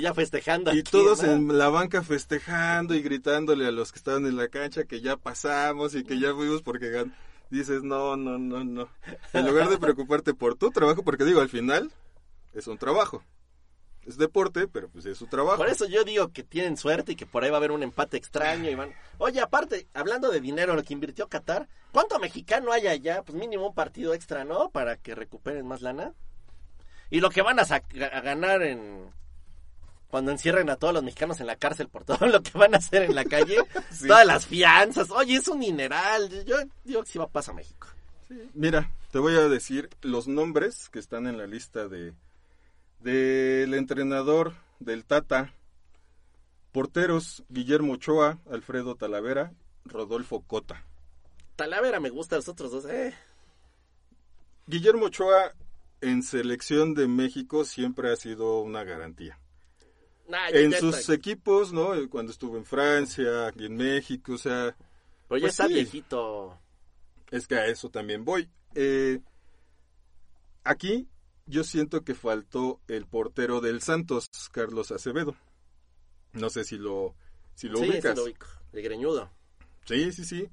[0.00, 0.72] ya festejando.
[0.74, 1.32] y aquí, todos ¿no?
[1.32, 5.16] en la banca festejando y gritándole a los que estaban en la cancha que ya
[5.16, 7.14] pasamos y que ya fuimos porque gan
[7.50, 8.88] Dices, no, no, no, no.
[9.32, 11.92] En lugar de preocuparte por tu trabajo, porque digo, al final
[12.52, 13.22] es un trabajo.
[14.06, 15.58] Es deporte, pero pues es su trabajo.
[15.58, 17.82] Por eso yo digo que tienen suerte y que por ahí va a haber un
[17.82, 18.92] empate extraño y van...
[19.18, 23.22] Oye, aparte, hablando de dinero, lo que invirtió Qatar, ¿cuánto mexicano hay allá?
[23.22, 24.70] Pues mínimo un partido extra, ¿no?
[24.70, 26.12] Para que recuperen más lana.
[27.08, 29.10] Y lo que van a, a ganar en...
[30.14, 32.76] Cuando encierren a todos los mexicanos en la cárcel por todo lo que van a
[32.78, 33.56] hacer en la calle,
[33.90, 34.06] Sí.
[34.06, 36.30] todas las fianzas, oye, es un mineral.
[36.44, 37.88] Yo digo que sí va a pasar a México.
[38.52, 42.14] Mira, te voy a decir los nombres que están en la lista de
[43.00, 45.52] del entrenador del Tata.
[46.70, 49.52] Porteros Guillermo Ochoa, Alfredo Talavera,
[49.84, 50.84] Rodolfo Cota.
[51.56, 53.12] Talavera me gusta, los otros dos, eh.
[54.68, 55.54] Guillermo Ochoa
[56.00, 59.40] en selección de México siempre ha sido una garantía.
[60.28, 61.90] Nah, En sus equipos, ¿no?
[62.08, 64.74] Cuando estuvo en Francia, aquí en México, o sea,
[65.28, 65.74] Pero ya pues está sí.
[65.74, 66.58] viejito.
[67.30, 68.48] Es que a eso también voy.
[68.74, 69.20] Eh,
[70.62, 71.08] aquí
[71.46, 75.36] yo siento que faltó el portero del Santos, Carlos Acevedo.
[76.32, 77.14] No sé si lo,
[77.54, 78.16] si lo sí, sí ubicas.
[78.16, 78.46] lo ubico.
[78.72, 79.30] El greñudo.
[79.84, 80.48] Sí, sí, sí.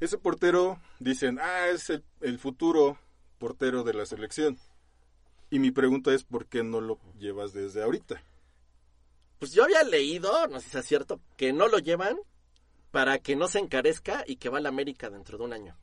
[0.00, 2.98] Ese portero, dicen, ah, es el, el futuro
[3.38, 4.58] portero de la selección.
[5.50, 8.20] Y mi pregunta es, ¿por qué no lo llevas desde ahorita?
[9.38, 12.16] Pues yo había leído, no sé si es cierto, que no lo llevan
[12.90, 15.76] para que no se encarezca y que va a la América dentro de un año.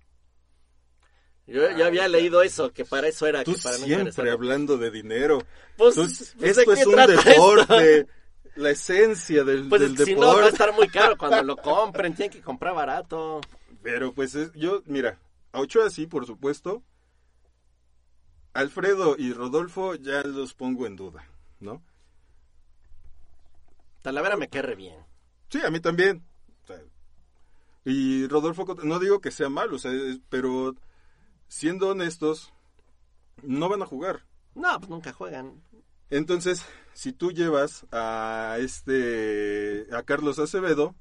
[1.46, 4.90] Yo, yo había leído eso, que para eso era, Tú que para siempre hablando de
[4.92, 5.40] dinero.
[5.78, 7.22] Pues, pues, ¿de esto es un esto?
[7.24, 8.08] deporte.
[8.56, 10.50] La esencia del, Pues del es que si no va a deporte.
[10.52, 13.42] estar muy caro cuando lo compren, tienen que comprar barato.
[13.82, 15.20] Pero pues es- yo, mira,
[15.52, 16.82] a Ochoa sí, por supuesto.
[18.54, 21.28] Alfredo y Rodolfo ya los pongo en duda,
[21.60, 21.82] ¿no?
[24.04, 25.00] Talavera me querre bien.
[25.50, 26.24] Sí, a mí también.
[26.64, 26.78] O sea,
[27.86, 29.92] y Rodolfo, no digo que sea malo, o sea,
[30.30, 30.76] pero
[31.48, 32.54] siendo honestos,
[33.42, 34.26] no van a jugar.
[34.56, 35.64] No, pues nunca juegan.
[36.10, 40.96] Entonces, si tú llevas a este a Carlos Acevedo,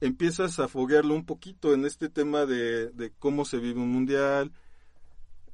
[0.00, 4.52] empiezas a foguearlo un poquito en este tema de, de cómo se vive un mundial.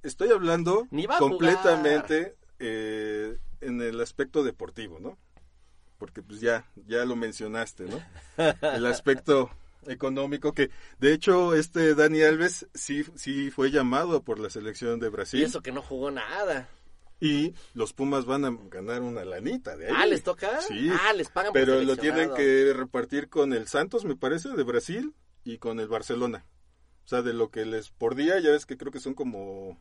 [0.03, 5.17] Estoy hablando Ni completamente eh, en el aspecto deportivo, ¿no?
[6.05, 7.99] Porque pues ya, ya lo mencionaste, ¿no?
[8.61, 9.49] El aspecto
[9.87, 15.09] económico que, de hecho, este Dani Alves sí, sí fue llamado por la selección de
[15.09, 15.41] Brasil.
[15.41, 16.69] Y eso que no jugó nada.
[17.21, 19.93] Y los Pumas van a ganar una lanita de ahí.
[19.97, 20.61] Ah, ¿les toca?
[20.61, 20.91] Sí.
[21.09, 24.63] Ah, les pagan por Pero lo tienen que repartir con el Santos, me parece, de
[24.63, 26.45] Brasil y con el Barcelona.
[27.07, 29.81] O sea, de lo que les por día, ya ves que creo que son como...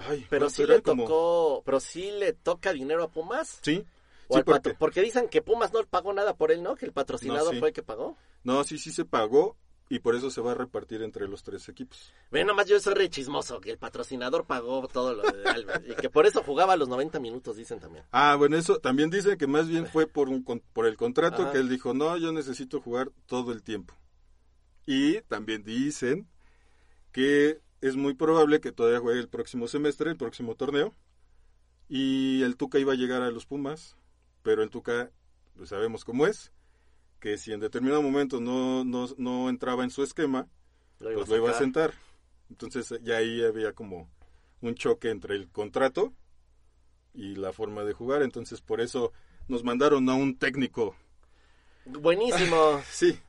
[0.00, 3.58] Ay, Pero ¿cuánto sí le Como- tocó, pero sí le toca dinero a Pumas.
[3.62, 3.84] Sí,
[4.28, 4.74] O sí, al patro- porque...
[4.78, 6.74] porque dicen que Pumas no pagó nada por él, ¿no?
[6.76, 7.58] Que el patrocinador No, sí.
[7.58, 8.16] fue el que pagó.
[8.44, 9.56] No, sí, sí se pagó
[9.90, 12.12] y por eso se va a repartir entre los tres equipos.
[12.30, 15.80] Ve, nomás yo soy re chismoso, que el patrocinador pagó todo lo de Alves.
[15.88, 18.04] y que por eso jugaba los 90 minutos, dicen también.
[18.12, 21.52] Ah, bueno, eso también dice que más bien fue por, un, por el contrato Ajá.
[21.52, 23.94] que él dijo, no, yo necesito jugar todo el tiempo.
[24.84, 26.28] Y también dicen
[27.12, 30.94] que es muy probable que todavía juegue el próximo semestre, el próximo torneo.
[31.88, 33.96] Y el Tuca iba a llegar a los Pumas,
[34.48, 35.10] pero el Tuca,
[35.58, 36.52] pues sabemos cómo es,
[37.20, 40.48] que si en determinado momento no, no, no entraba en su esquema,
[41.00, 41.92] Lo pues lo iba a sentar.
[42.48, 44.08] Entonces ya ahí había como
[44.62, 46.14] un choque entre el contrato
[47.12, 48.22] y la forma de jugar.
[48.22, 49.12] Entonces por eso
[49.48, 50.96] nos mandaron a un técnico.
[51.84, 52.80] Buenísimo.
[52.90, 53.20] Sí,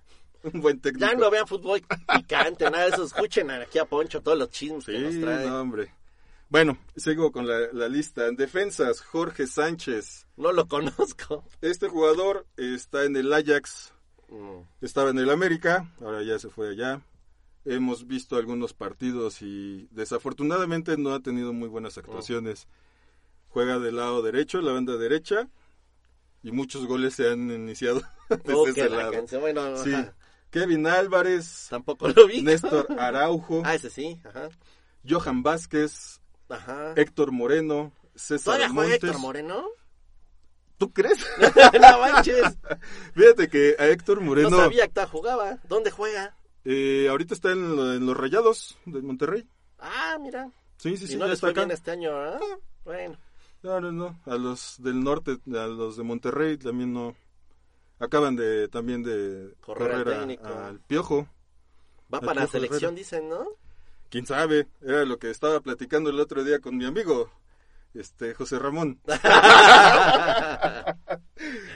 [0.44, 1.06] un buen técnico.
[1.06, 1.82] Ya no vean fútbol
[2.16, 3.04] picante, nada de eso.
[3.04, 5.46] Escuchen aquí a Poncho todos los chismes que nos Sí, trae.
[5.46, 5.60] No.
[5.60, 5.94] hombre.
[6.50, 8.28] Bueno, sigo con la, la lista.
[8.28, 10.26] En defensas, Jorge Sánchez.
[10.36, 11.44] lo conozco.
[11.62, 13.94] Este jugador está en el Ajax,
[14.32, 14.62] Mm.
[14.82, 17.02] estaba en el América, ahora ya se fue allá.
[17.66, 22.68] Hemos visto algunos partidos y desafortunadamente no ha tenido muy buenas actuaciones.
[23.48, 25.50] Juega del lado derecho, la banda derecha,
[26.44, 29.26] y muchos goles se han iniciado desde Oh, ese la lado.
[29.40, 29.94] bueno, Sí.
[30.52, 32.42] Kevin Álvarez, tampoco lo vi.
[32.44, 34.50] Néstor Araujo, Ah, ese sí, ajá.
[35.08, 36.19] Johan Vázquez,
[36.50, 36.94] Ajá.
[36.96, 39.04] Héctor Moreno, César ¿Todavía juega Montes.
[39.04, 39.66] Héctor Moreno?
[40.78, 41.26] ¿Tú crees?
[41.82, 42.58] no manches.
[43.14, 44.50] Fíjate que a Héctor Moreno...
[44.50, 45.58] No sabía que jugaba.
[45.68, 46.36] ¿Dónde juega?
[46.66, 49.48] Eh, ahorita está en, lo- en los Rayados de Monterrey.
[49.80, 50.52] Ah, mira.
[50.78, 51.62] Sí, sí, y sí, no ya les está fue acá.
[51.62, 52.40] bien este año, ¿ah?
[52.86, 53.18] Bueno.
[53.62, 54.20] No, no, no.
[54.26, 57.16] A los del norte, a los de Monterrey también no.
[58.00, 61.28] Acaban de también de Correr al a- al Piojo.
[62.14, 63.46] Va para la selección, dicen, ¿no?
[64.10, 64.68] Quién sabe.
[64.82, 67.32] Era lo que estaba platicando el otro día con mi amigo,
[67.94, 69.00] este José Ramón.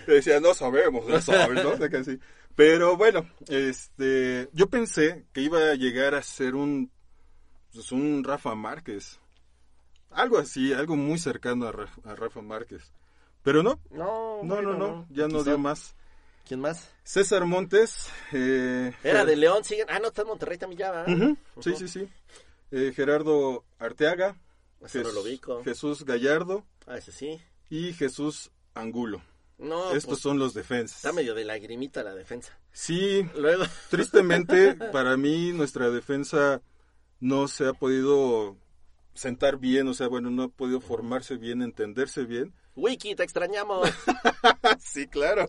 [0.07, 1.71] Decía, no sabemos, no sabes, ¿no?
[1.71, 2.19] O sea, que así.
[2.55, 6.91] Pero bueno, este, yo pensé que iba a llegar a ser un,
[7.73, 9.19] pues, un Rafa Márquez.
[10.11, 12.91] Algo así, algo muy cercano a, Ra- a Rafa Márquez.
[13.41, 15.95] Pero no, No, no, bueno, no, no, ya no Quizá- dio más.
[16.47, 16.89] ¿Quién más?
[17.03, 18.09] César Montes.
[18.33, 19.87] Eh, Era Ger- de León, siguen.
[19.89, 21.35] Ah, no, está en Monterrey también ya, ¿verdad?
[21.61, 22.09] Sí, sí, sí.
[22.71, 24.35] Eh, Gerardo Arteaga.
[24.83, 25.63] Ese no Jes- lo ubico.
[25.63, 27.39] Jesús Gallardo Ah, ese sí.
[27.69, 29.21] y Jesús Angulo.
[29.57, 30.97] No, Estos pues, son los defensas.
[30.97, 32.57] está medio de lagrimita la defensa.
[32.73, 36.61] Sí, Luego, tristemente para mí nuestra defensa
[37.21, 38.57] no se ha podido
[39.13, 42.53] sentar bien, o sea, bueno, no ha podido formarse bien, entenderse bien.
[42.75, 43.89] Wiki, te extrañamos.
[44.79, 45.47] sí, claro.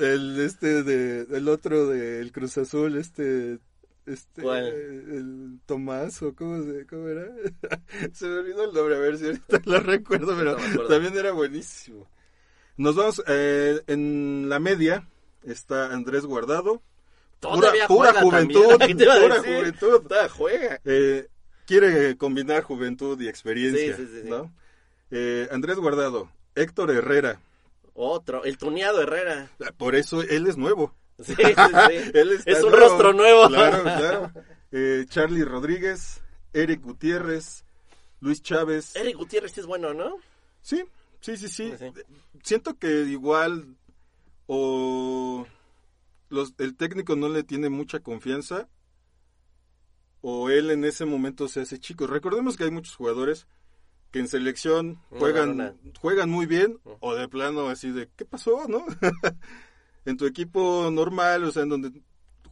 [0.00, 3.58] El este de el otro del Cruz Azul, este
[4.04, 4.66] este ¿Cuál?
[4.66, 7.26] el Tomás o cómo se cómo era?
[8.12, 11.32] se me olvidó el nombre, a ver si ahorita lo recuerdo, pero No también era
[11.32, 12.08] buenísimo.
[12.76, 15.08] Nos vamos eh, en la media
[15.44, 16.82] está Andrés Guardado.
[17.40, 20.02] Todavía pura juega juventud, también, ¿qué te iba a pura juventud.
[20.30, 20.80] Juega.
[20.84, 21.26] Eh,
[21.66, 24.28] quiere combinar juventud y experiencia, sí, sí, sí.
[24.28, 24.52] ¿no?
[25.12, 27.38] Eh, Andrés Guardado, Héctor Herrera,
[27.94, 29.50] Otro, el tuneado Herrera.
[29.76, 30.94] por eso él es nuevo.
[31.22, 32.10] Sí, sí, sí.
[32.14, 32.76] Él es un nuevo.
[32.88, 33.46] rostro nuevo.
[33.48, 34.32] Claro, claro.
[34.72, 36.22] Eh, Charlie Rodríguez,
[36.54, 37.62] Eric Gutiérrez,
[38.20, 38.96] Luis Chávez.
[38.96, 40.16] Eric Gutiérrez es bueno, ¿no?
[40.62, 40.82] Sí,
[41.20, 41.74] sí, sí, sí.
[41.78, 41.92] Sí.
[42.42, 43.76] Siento que igual
[44.46, 45.46] o
[46.30, 48.66] los, el técnico no le tiene mucha confianza
[50.22, 52.06] o él en ese momento se hace chico.
[52.06, 53.46] Recordemos que hay muchos jugadores
[54.12, 58.68] que en selección No juegan, juegan muy bien o de plano así de ¿qué pasó?
[58.68, 58.84] ¿no?
[60.04, 62.02] en tu equipo normal, o sea, en donde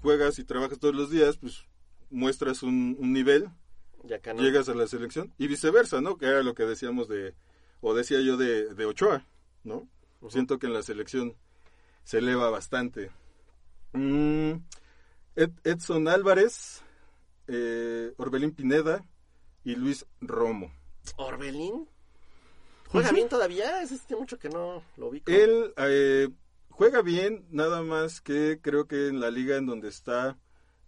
[0.03, 1.65] juegas y trabajas todos los días, pues
[2.11, 3.49] muestras un, un nivel,
[4.09, 4.43] Y acá no.
[4.43, 6.17] llegas a la selección y viceversa, ¿no?
[6.17, 7.35] Que era lo que decíamos de,
[7.83, 9.27] o decía yo de, de Ochoa,
[9.63, 9.87] ¿no?
[10.29, 11.37] Siento que en la selección
[12.05, 13.11] se eleva bastante.
[13.93, 14.53] Mm,
[15.37, 16.83] Ed- Edson Álvarez,
[17.49, 19.05] eh, Orbelín Pineda
[19.65, 20.73] y Luis Romo.
[21.17, 21.89] ¿Orbelín?
[22.89, 23.83] ¿Juega bien todavía?
[23.83, 25.31] Es este mucho que no lo ubico.
[25.31, 26.29] Él eh,
[26.71, 30.37] juega bien, nada más que creo que en la liga en donde está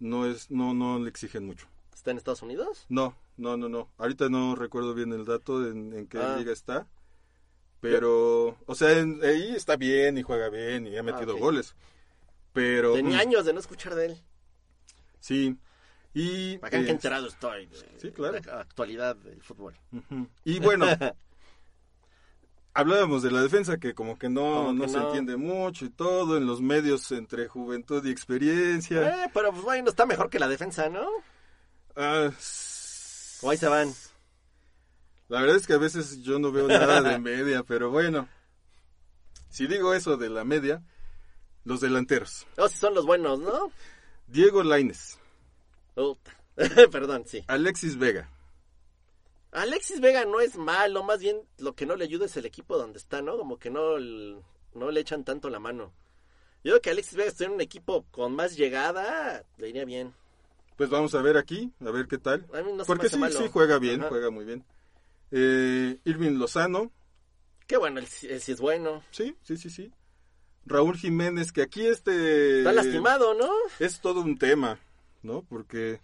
[0.00, 1.66] no es no no le exigen mucho.
[1.94, 2.86] ¿Está en Estados Unidos?
[2.88, 3.88] No, no, no, no.
[3.98, 6.36] Ahorita no recuerdo bien el dato en, en qué Ah.
[6.38, 6.88] liga está.
[7.80, 11.40] Pero, o sea, en- ahí está bien y juega bien y ha metido ok.
[11.40, 11.74] goles.
[12.52, 14.16] Pero Tenía mm, años de no escuchar de él.
[15.20, 15.56] sí.
[16.14, 18.38] Y eh, que enterado estoy de sí, claro.
[18.44, 19.74] la actualidad del fútbol.
[20.44, 20.86] y bueno,
[22.74, 25.06] hablábamos de la defensa que como que no Como no que se no.
[25.06, 29.24] entiende mucho y todo en los medios entre juventud y experiencia.
[29.24, 31.06] Eh, pero pues bueno, está mejor que la defensa, ¿no?
[31.96, 32.30] Ah,
[33.42, 33.92] O ahí se van.
[35.28, 38.28] La verdad es que a veces yo no veo nada de media, pero bueno.
[39.48, 40.82] Si digo eso de la media,
[41.64, 42.46] los delanteros.
[42.56, 43.70] O si son los buenos, ¿no?
[44.26, 45.18] Diego Laines,
[46.90, 47.44] Perdón, sí.
[47.48, 48.28] Alexis Vega.
[49.52, 52.78] Alexis Vega no es malo, más bien lo que no le ayuda es el equipo
[52.78, 53.36] donde está, ¿no?
[53.36, 55.92] Como que no, no le echan tanto la mano.
[56.64, 60.14] Yo creo que Alexis Vega estuviera en un equipo con más llegada, le iría bien.
[60.76, 62.46] Pues vamos a ver aquí, a ver qué tal.
[62.54, 63.38] A mí no se me Porque sí, malo.
[63.38, 64.08] sí juega bien, Ajá.
[64.08, 64.64] juega muy bien.
[65.30, 66.90] Eh, Irving Lozano,
[67.66, 69.02] Qué bueno, él, él sí es bueno.
[69.12, 69.92] sí, sí, sí, sí.
[70.66, 72.58] Raúl Jiménez, que aquí este...
[72.58, 73.48] Está lastimado, ¿no?
[73.78, 74.78] Es todo un tema,
[75.22, 75.42] ¿no?
[75.42, 76.00] Porque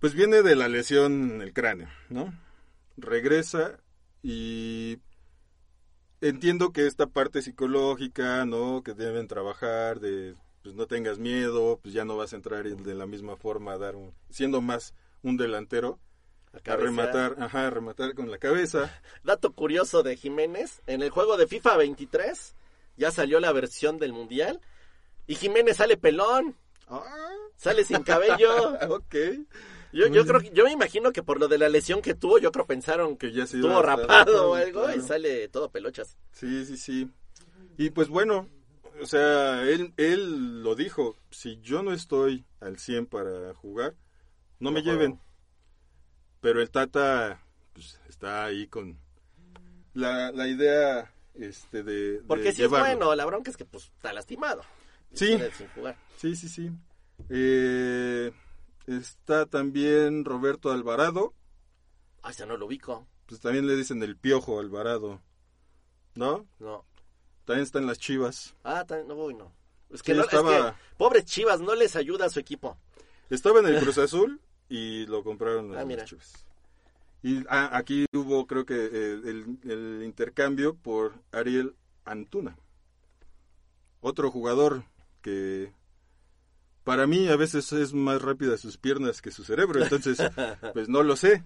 [0.00, 2.32] pues viene de la lesión en el cráneo, ¿no?
[2.96, 3.78] Regresa
[4.22, 4.98] y
[6.20, 8.82] entiendo que esta parte psicológica, ¿no?
[8.82, 12.94] Que deben trabajar de pues no tengas miedo, pues ya no vas a entrar de
[12.94, 16.00] la misma forma a dar un, siendo más un delantero
[16.52, 18.92] La a rematar, ajá, a rematar con la cabeza.
[19.22, 22.56] Dato curioso de Jiménez, en el juego de FIFA 23
[22.96, 24.60] ya salió la versión del Mundial
[25.26, 26.56] y Jiménez sale pelón,
[26.88, 27.02] Ah,
[27.56, 28.74] sale sin cabello.
[28.94, 29.14] ok.
[29.92, 32.52] Yo, yo creo yo me imagino que por lo de la lesión que tuvo, yo
[32.52, 35.70] creo pensaron que ya se iba estuvo a estar rapado o algo y sale todo
[35.70, 36.18] pelochas.
[36.32, 37.10] Sí, sí, sí.
[37.78, 38.48] Y pues bueno,
[39.00, 43.94] o sea, él, él lo dijo, si yo no estoy al 100 para jugar,
[44.58, 44.98] no me juego.
[44.98, 45.20] lleven.
[46.40, 47.40] Pero el Tata
[47.72, 48.98] pues, está ahí con
[49.94, 52.86] la, la idea este, de, de Porque si llevarlo.
[52.86, 54.62] es bueno, la bronca es que pues está lastimado.
[55.16, 55.26] Sí.
[55.26, 55.96] tiene sin jugar.
[56.16, 56.70] Sí, sí, sí.
[57.30, 58.32] Eh,
[58.86, 61.34] está también Roberto Alvarado.
[62.22, 63.06] Ay, ya no lo ubico.
[63.26, 65.20] Pues también le dicen el piojo Alvarado.
[66.14, 66.46] ¿No?
[66.58, 66.84] No.
[67.44, 68.54] También está en las chivas.
[68.64, 69.52] Ah, también, no, uy, no.
[69.90, 72.76] Es que, Sí, no, estaba- es que, pobres Chivas, no les ayuda a su equipo.
[73.30, 76.04] Estaba en el Cruz Azul y lo compraron Ah, las mira.
[76.04, 76.44] chivas.
[77.22, 82.56] Y ah, aquí hubo, creo que, eh, el, el intercambio por Ariel Antuna.
[84.00, 84.84] Otro jugador
[85.26, 85.72] que
[86.84, 89.82] para mí a veces es más rápida sus piernas que su cerebro.
[89.82, 90.18] Entonces,
[90.72, 91.42] pues no lo sé.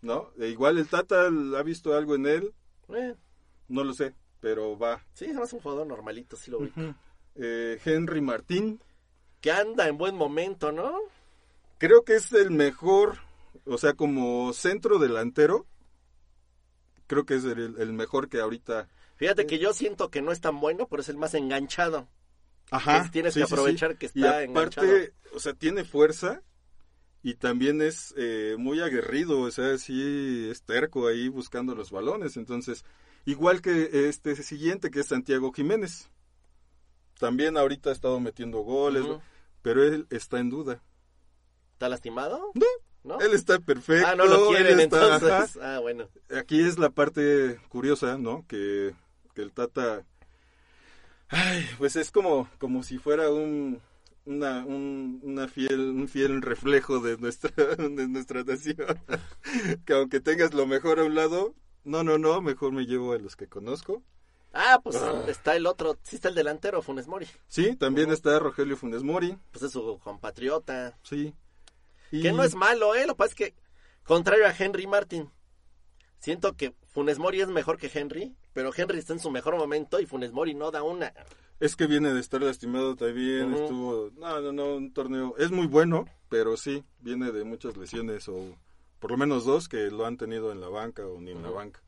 [0.00, 0.30] ¿No?
[0.38, 2.54] E igual el Tata ha visto algo en él.
[2.88, 3.14] Eh,
[3.68, 5.04] No lo sé, pero va.
[5.12, 6.80] sí, es más un jugador normalito, sí lo ubico.
[7.34, 8.80] Eh, Henry Martín.
[9.42, 10.98] Que anda en buen momento, ¿no?
[11.76, 13.18] Creo que es el mejor,
[13.66, 15.66] o sea, como centro delantero.
[17.06, 18.88] Creo que es el, el mejor que ahorita.
[19.16, 22.08] Fíjate que yo siento que no es tan bueno, pero es el más enganchado.
[22.70, 23.04] Ajá.
[23.04, 26.42] Es- tienes que aprovechar que Y está aparte, o sea, tiene fuerza
[27.22, 32.36] y también es eh, muy aguerrido, o sea, sí es terco ahí buscando los balones.
[32.36, 32.84] Entonces,
[33.26, 36.08] igual que este siguiente que es Santiago Jiménez.
[37.18, 39.04] También ahorita ha estado metiendo goles,
[39.60, 40.82] pero él está en duda.
[41.74, 42.50] ¿Está lastimado?
[42.54, 42.66] No,
[43.02, 43.20] ¿No?
[43.20, 44.06] Él está perfecto.
[44.06, 45.56] ah, no lo quieren está- entonces.
[45.56, 45.76] ajá.
[45.76, 46.08] Ah, bueno.
[46.34, 48.46] Aquí es la parte curiosa, ¿no?
[48.46, 48.94] Que,
[49.34, 50.04] que el Tata,
[51.30, 53.80] ay, pues es como, como si fuera un,
[54.26, 58.76] una, un, una fiel, un fiel reflejo de nuestra, de nuestra nación.
[59.86, 61.54] que aunque tengas lo mejor a un lado,
[61.84, 64.02] no, no, no, mejor me llevo a los que conozco.
[64.52, 65.24] Ah, pues Ah.
[65.28, 67.26] está el otro, sí está el delantero, Funes Mori.
[67.46, 70.98] Sí, también está Rogelio Funes Mori, Pues es su compatriota.
[71.02, 71.32] sí.
[72.12, 73.06] Y- Que no es malo, ¿eh?
[73.06, 73.54] Lo que pasa es que,
[74.02, 75.30] contrario a Henry Martin,
[76.18, 80.00] siento que Funes Mori es mejor que Henry, pero Henry está en su mejor momento
[80.00, 81.12] y Funes Mori no da una.
[81.60, 85.66] Es que viene de estar lastimado también, estuvo, no, no, no, un torneo, es muy
[85.66, 88.56] bueno, pero sí, viene de muchas lesiones o
[88.98, 91.50] por lo menos dos que lo han tenido en la banca o ni en la
[91.50, 91.80] banca.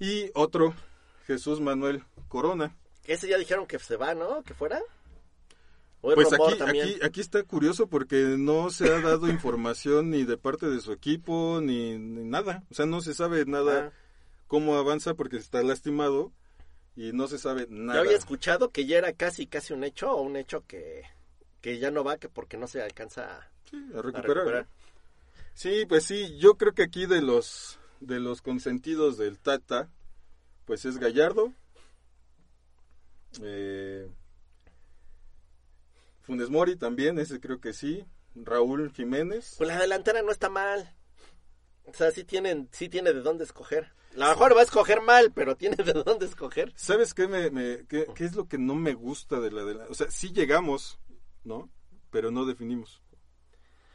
[0.00, 0.74] Y otro,
[1.26, 2.76] Jesús Manuel Corona.
[3.04, 4.42] Ese ya dijeron que se va, ¿no?
[4.42, 4.80] Que fuera.
[6.00, 10.66] Pues aquí, aquí, aquí está curioso porque no se ha dado información ni de parte
[10.66, 13.92] de su equipo ni, ni nada, o sea, no se sabe nada Ah,
[14.48, 16.32] cómo avanza porque está lastimado
[16.96, 18.00] y no se sabe yo nada.
[18.00, 21.04] había escuchado que ya era casi, casi un hecho, o un hecho que,
[21.60, 24.36] que ya no va, que porque no se alcanza a, Sí, a a recuperar.
[24.36, 24.62] recuperar.
[24.64, 24.70] ¿no?
[25.54, 29.88] Sí, pues sí, yo creo que aquí de los de los consentidos del Tata,
[30.64, 31.52] pues es Gallardo,
[33.42, 34.08] eh,
[36.22, 39.54] Funes Mori también, ese creo que sí, Raúl Jiménez.
[39.58, 40.94] Pues la delantera no está mal.
[41.90, 43.92] O sea, sí tienen, sí tiene de dónde escoger.
[44.14, 46.72] A lo mejor va a escoger mal, pero tiene de dónde escoger.
[46.76, 49.74] ¿Sabes qué, me, me- qué, qué es lo que no me gusta de la de
[49.74, 49.84] la...
[49.86, 50.98] O sea, sí llegamos,
[51.44, 51.70] ¿no?
[52.10, 53.02] Pero no definimos.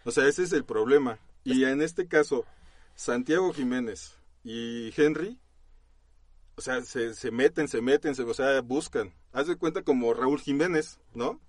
[0.06, 1.20] O sea, ese es el problema.
[1.44, 2.46] Y en este caso,
[2.96, 5.40] Santiago Jiménez y Henry,
[6.56, 9.14] o sea, se, se meten, se meten, se, o sea, buscan.
[9.34, 11.42] Haz de cuenta como Raúl Jiménez, ¿no?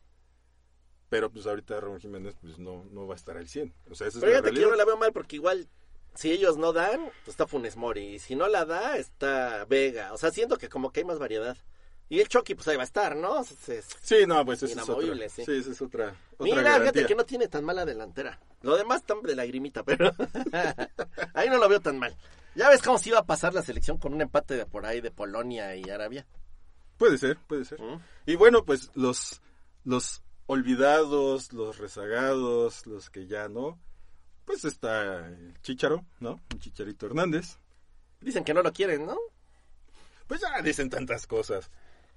[1.11, 3.73] Pero pues ahorita Raúl Jiménez pues no, no va a estar al 100.
[3.91, 4.71] O sea, esa es Pero la fíjate que yo realidad.
[4.71, 5.69] no la veo mal porque igual,
[6.15, 8.15] si ellos no dan, pues está Funes Mori.
[8.15, 10.13] Y si no la da, está Vega.
[10.13, 11.57] O sea, siento que como que hay más variedad.
[12.09, 13.41] Y el Chucky, pues ahí va a estar, ¿no?
[13.41, 14.85] Es- es- Sí, no, pues es otra.
[14.85, 15.45] Inamovible, sí.
[15.45, 16.93] Sí, es otra, otra Mira, garantía.
[16.93, 18.39] fíjate que no tiene tan mala delantera.
[18.63, 20.11] Lo demás está de lagrimita, pero
[21.35, 22.15] ahí no lo veo tan mal.
[22.55, 25.01] Ya ves cómo se iba a pasar la selección con un empate de por ahí
[25.01, 26.27] de Polonia y Arabia.
[26.99, 27.81] Puede ser, puede ser.
[27.81, 28.01] ¿Mm?
[28.27, 29.41] Y bueno, pues los,
[29.85, 33.79] los olvidados, los rezagados, los que ya no,
[34.45, 36.41] pues está el Chicharo, ¿no?
[36.51, 37.59] El Chicharito Hernández.
[38.21, 39.17] Dicen que no lo quieren, ¿no?
[40.27, 41.71] Pues ya dicen tantas cosas.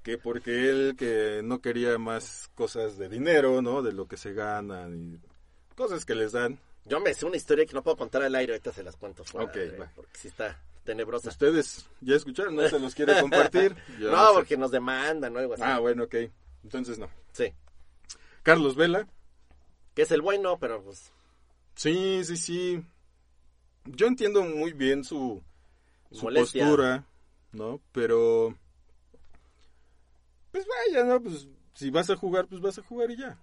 [0.04, 3.82] Que porque él que no quería más cosas de dinero, ¿no?
[3.82, 6.60] De lo que se ganan y cosas que les dan.
[6.86, 9.26] Yo me sé una historia que no puedo contar al aire, ahorita se las cuento
[9.26, 9.92] fuera, Ok, eh, va.
[9.94, 11.28] porque sí está tenebrosa.
[11.30, 12.66] Ustedes ya escucharon, ¿no?
[12.70, 13.76] Se los quiere compartir.
[14.00, 14.34] Yo no, sé.
[14.36, 15.64] porque nos demandan o algo así.
[15.66, 16.16] Ah, bueno, ok.
[16.64, 17.10] Entonces no.
[17.34, 17.54] Sí,
[18.44, 19.06] Carlos Vela.
[19.94, 21.12] que es el bueno, pero pues
[21.78, 22.84] Sí, sí, sí.
[23.86, 25.42] Yo entiendo muy bien su,
[26.12, 26.64] su Molestia.
[26.66, 27.06] postura,
[27.52, 27.80] ¿no?
[27.94, 28.58] Pero,
[30.52, 31.22] pues vaya, ¿no?
[31.22, 33.40] Pues si vas a jugar, pues vas a jugar y ya.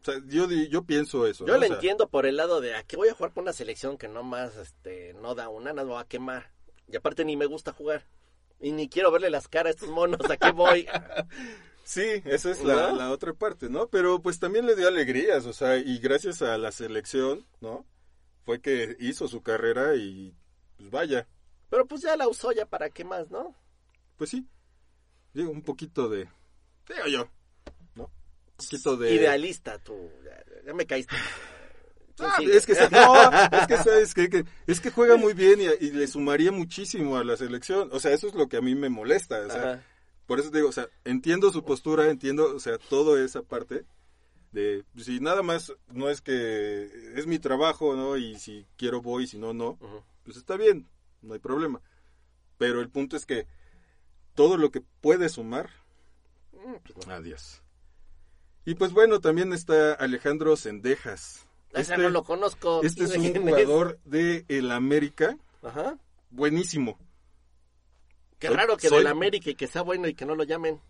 [0.00, 1.44] O sea, yo, yo pienso eso.
[1.44, 1.58] yo ¿no?
[1.58, 3.52] lo O sea, entiendo por el lado de a qué voy a jugar con una
[3.52, 6.52] selección que no más este no da una, nada va a quemar.
[6.90, 8.06] Y aparte ni me gusta jugar.
[8.60, 10.86] Y ni quiero verle las caras a estos monos, ¿a qué voy?
[11.88, 12.96] Sí, esa es la, ¿No?
[12.96, 13.88] la otra parte, ¿no?
[13.88, 17.86] Pero pues también le dio alegrías, o sea, y gracias a la selección, ¿no?
[18.44, 20.34] Fue que hizo su carrera y
[20.76, 21.26] pues vaya.
[21.70, 23.54] Pero pues ya la usó, ya para qué más, ¿no?
[24.18, 24.46] pues sí,
[25.32, 26.28] digo, un poquito de,
[26.88, 27.28] digo yo,
[27.94, 28.04] ¿no?
[28.04, 28.10] Un
[28.58, 29.14] poquito de...
[29.14, 31.16] Idealista tú, ya, ya me caíste.
[32.18, 35.58] Ah, es que se- no, es que sabes que, que- es que juega muy bien
[35.62, 37.88] y, y le sumaría muchísimo a la selección.
[37.92, 39.38] O sea, eso es lo que a mí me molesta.
[39.46, 39.84] O sea.
[40.28, 43.84] Por eso te digo, o sea, entiendo su postura, entiendo, o sea, toda esa parte
[44.52, 46.84] de si nada más no es que
[47.16, 48.16] es mi trabajo, ¿no?
[48.16, 49.78] Y si quiero voy, si no no,
[50.24, 50.86] pues está bien,
[51.22, 51.80] no hay problema.
[52.58, 53.46] Pero el punto es que
[54.34, 55.70] todo lo que puede sumar,
[56.52, 57.62] Mm, adiós.
[58.64, 61.46] Y pues bueno, también está Alejandro Sendejas.
[61.72, 62.82] Ese no lo conozco.
[62.82, 65.98] Este es un ¿Quién jugador de el América, Ajá.
[66.30, 66.98] buenísimo.
[68.38, 70.80] Qué raro que soy- del América y que sea bueno y que no lo llamen.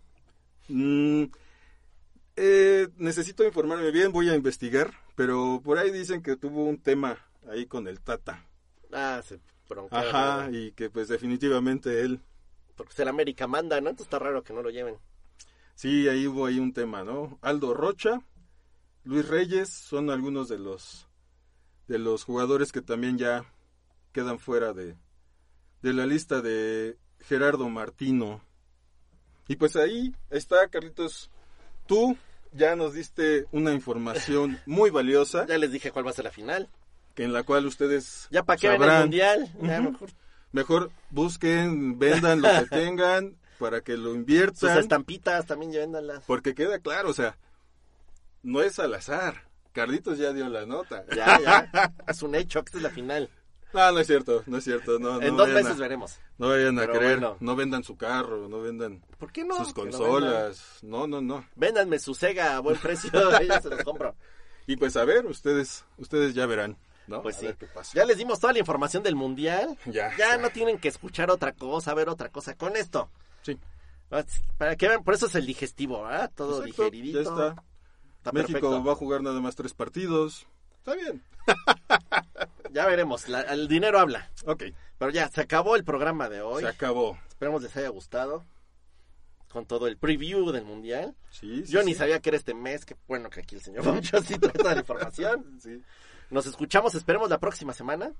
[0.67, 1.25] Mm,
[2.35, 7.17] eh, necesito informarme bien, voy a investigar, pero por ahí dicen que tuvo un tema
[7.49, 8.45] ahí con el Tata.
[8.93, 9.99] Ah, se bronca.
[9.99, 12.21] Ajá, y que pues definitivamente él,
[12.75, 13.89] Porque el América manda, ¿no?
[13.89, 14.97] Entonces está raro que no lo lleven.
[15.75, 17.37] sí, ahí hubo ahí un tema, ¿no?
[17.41, 18.21] Aldo Rocha,
[19.03, 21.07] Luis Reyes son algunos de los
[21.87, 23.43] de los jugadores que también ya
[24.11, 24.95] quedan fuera de,
[25.81, 28.41] de la lista de Gerardo Martino.
[29.47, 31.29] Y pues ahí está, Carlitos,
[31.87, 32.17] tú
[32.51, 36.31] ya nos diste una información muy valiosa Ya les dije cuál va a ser la
[36.31, 36.69] final.
[37.15, 39.51] que en la cual ustedes Ya para qué el mundial.
[39.61, 40.09] Ya mejor
[40.51, 44.77] Mejor busquen, vendan lo que tengan para que lo sus inviertan.
[44.79, 46.23] estampitas también llévenlas.
[46.25, 47.37] Porque queda claro, o sea,
[48.41, 49.47] no es al azar.
[49.73, 51.05] Carlitos ya dio la nota.
[51.15, 51.93] Ya, ya.
[52.07, 53.29] es un hecho que esta es la final.
[53.73, 54.97] No, no es cierto, no es cierto.
[54.99, 56.19] No, en no dos meses a- veremos.
[56.37, 57.37] No vayan a Pero creer, bueno.
[57.39, 59.55] no vendan su carro, no vendan ¿Por qué no?
[59.57, 60.79] sus consolas.
[60.81, 61.45] No, no, no.
[61.55, 63.11] Véndanme su Sega a buen precio.
[63.47, 64.15] ya se los compro.
[64.65, 67.21] Y pues a ver, ustedes ustedes ya verán, ¿no?
[67.21, 67.45] Pues A sí.
[67.47, 67.91] ver qué pasa.
[67.95, 69.77] Ya les dimos toda la información del mundial.
[69.85, 70.15] Ya.
[70.17, 73.09] Ya no tienen que escuchar otra cosa, ver otra cosa con esto.
[73.43, 73.57] Sí.
[74.57, 76.27] Para que vean, por eso es el digestivo, ¿ah?
[76.33, 77.21] Todo Exacto, digeridito.
[77.23, 77.63] Ya está.
[78.17, 78.83] Está México perfecto.
[78.83, 80.47] va a jugar nada más tres partidos.
[80.79, 81.23] Está bien.
[82.71, 84.29] Ya veremos, la- el dinero habla.
[84.45, 84.63] Ok,
[84.97, 86.63] Pero ya, se acabó el programa de hoy.
[86.63, 87.17] se acabó.
[87.29, 88.45] Esperemos les haya gustado.
[89.51, 91.15] Con todo el preview del mundial.
[91.31, 92.85] Sí, sí, Yo ni sabía que era este mes.
[92.85, 95.57] Que bueno que aquí el señor Moncho sí trae toda la información.
[95.61, 95.81] Sí.
[96.29, 98.11] Nos escuchamos, esperemos la próxima semana.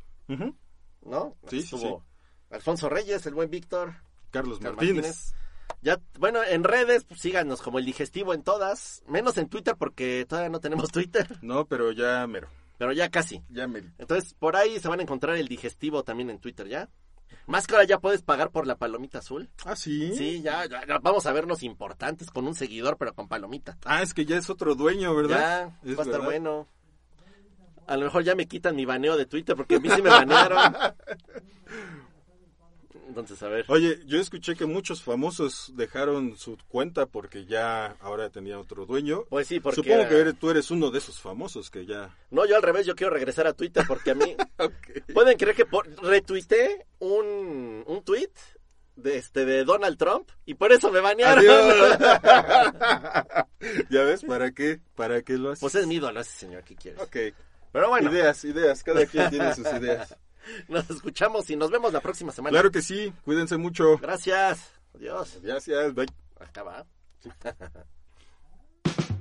[1.05, 1.35] ¿No?
[1.47, 1.77] Sí, sí,
[2.49, 3.93] Alfonso Reyes, el buen Víctor.
[4.31, 5.33] Carlos Carlos Martínez.
[5.83, 9.03] Ya, bueno, en redes, pues síganos como el digestivo en todas.
[9.07, 11.37] Menos en Twitter porque todavía no tenemos Twitter.
[11.43, 12.47] No, pero ya mero.
[12.79, 13.43] Pero ya casi.
[13.49, 13.89] Ya mero.
[13.99, 16.89] Entonces, por ahí se van a encontrar el digestivo también en Twitter, ¿ya?
[17.45, 19.49] Más que ahora ya puedes pagar por la palomita azul.
[19.65, 20.15] Ah, sí.
[20.15, 23.77] Sí, ya, ya, ya vamos a vernos importantes con un seguidor, pero con palomita.
[23.85, 25.71] Ah, es que ya es otro dueño, ¿verdad?
[25.83, 26.25] Ya, Es va a estar verdad.
[26.25, 26.67] bueno.
[27.85, 30.09] A lo mejor ya me quitan mi baneo de Twitter porque a mí sí me
[30.09, 30.73] banearon.
[33.09, 33.65] Entonces, a ver.
[33.69, 39.23] Oye, yo escuché que muchos famosos dejaron su cuenta porque ya ahora tenía otro dueño.
[39.29, 39.81] Pues sí, porque...
[39.81, 42.15] Supongo que eres- tú eres uno de esos famosos que ya...
[42.29, 44.35] No, yo al revés, yo quiero regresar a Twitter porque a mí...
[45.13, 45.87] ¿Pueden creer que por...
[46.03, 48.29] retuiteé un, un tweet
[48.95, 51.43] de, este, de Donald Trump y por eso me banearon?
[53.89, 54.23] ¿Ya ves?
[54.23, 54.79] ¿Para qué?
[54.95, 55.61] ¿Para qué lo haces?
[55.61, 57.01] Pues es mi ídolo ese señor, ¿qué quieres?
[57.01, 57.17] Ok.
[57.71, 58.83] Pero bueno, Ideas, ideas.
[58.83, 60.15] Cada quien tiene sus ideas.
[60.67, 62.51] Nos escuchamos y nos vemos la próxima semana.
[62.51, 63.97] Claro que sí, cuídense mucho.
[63.97, 64.71] Gracias.
[64.95, 65.39] Adiós.
[65.41, 66.07] Gracias, bye.
[66.39, 66.85] Acaba.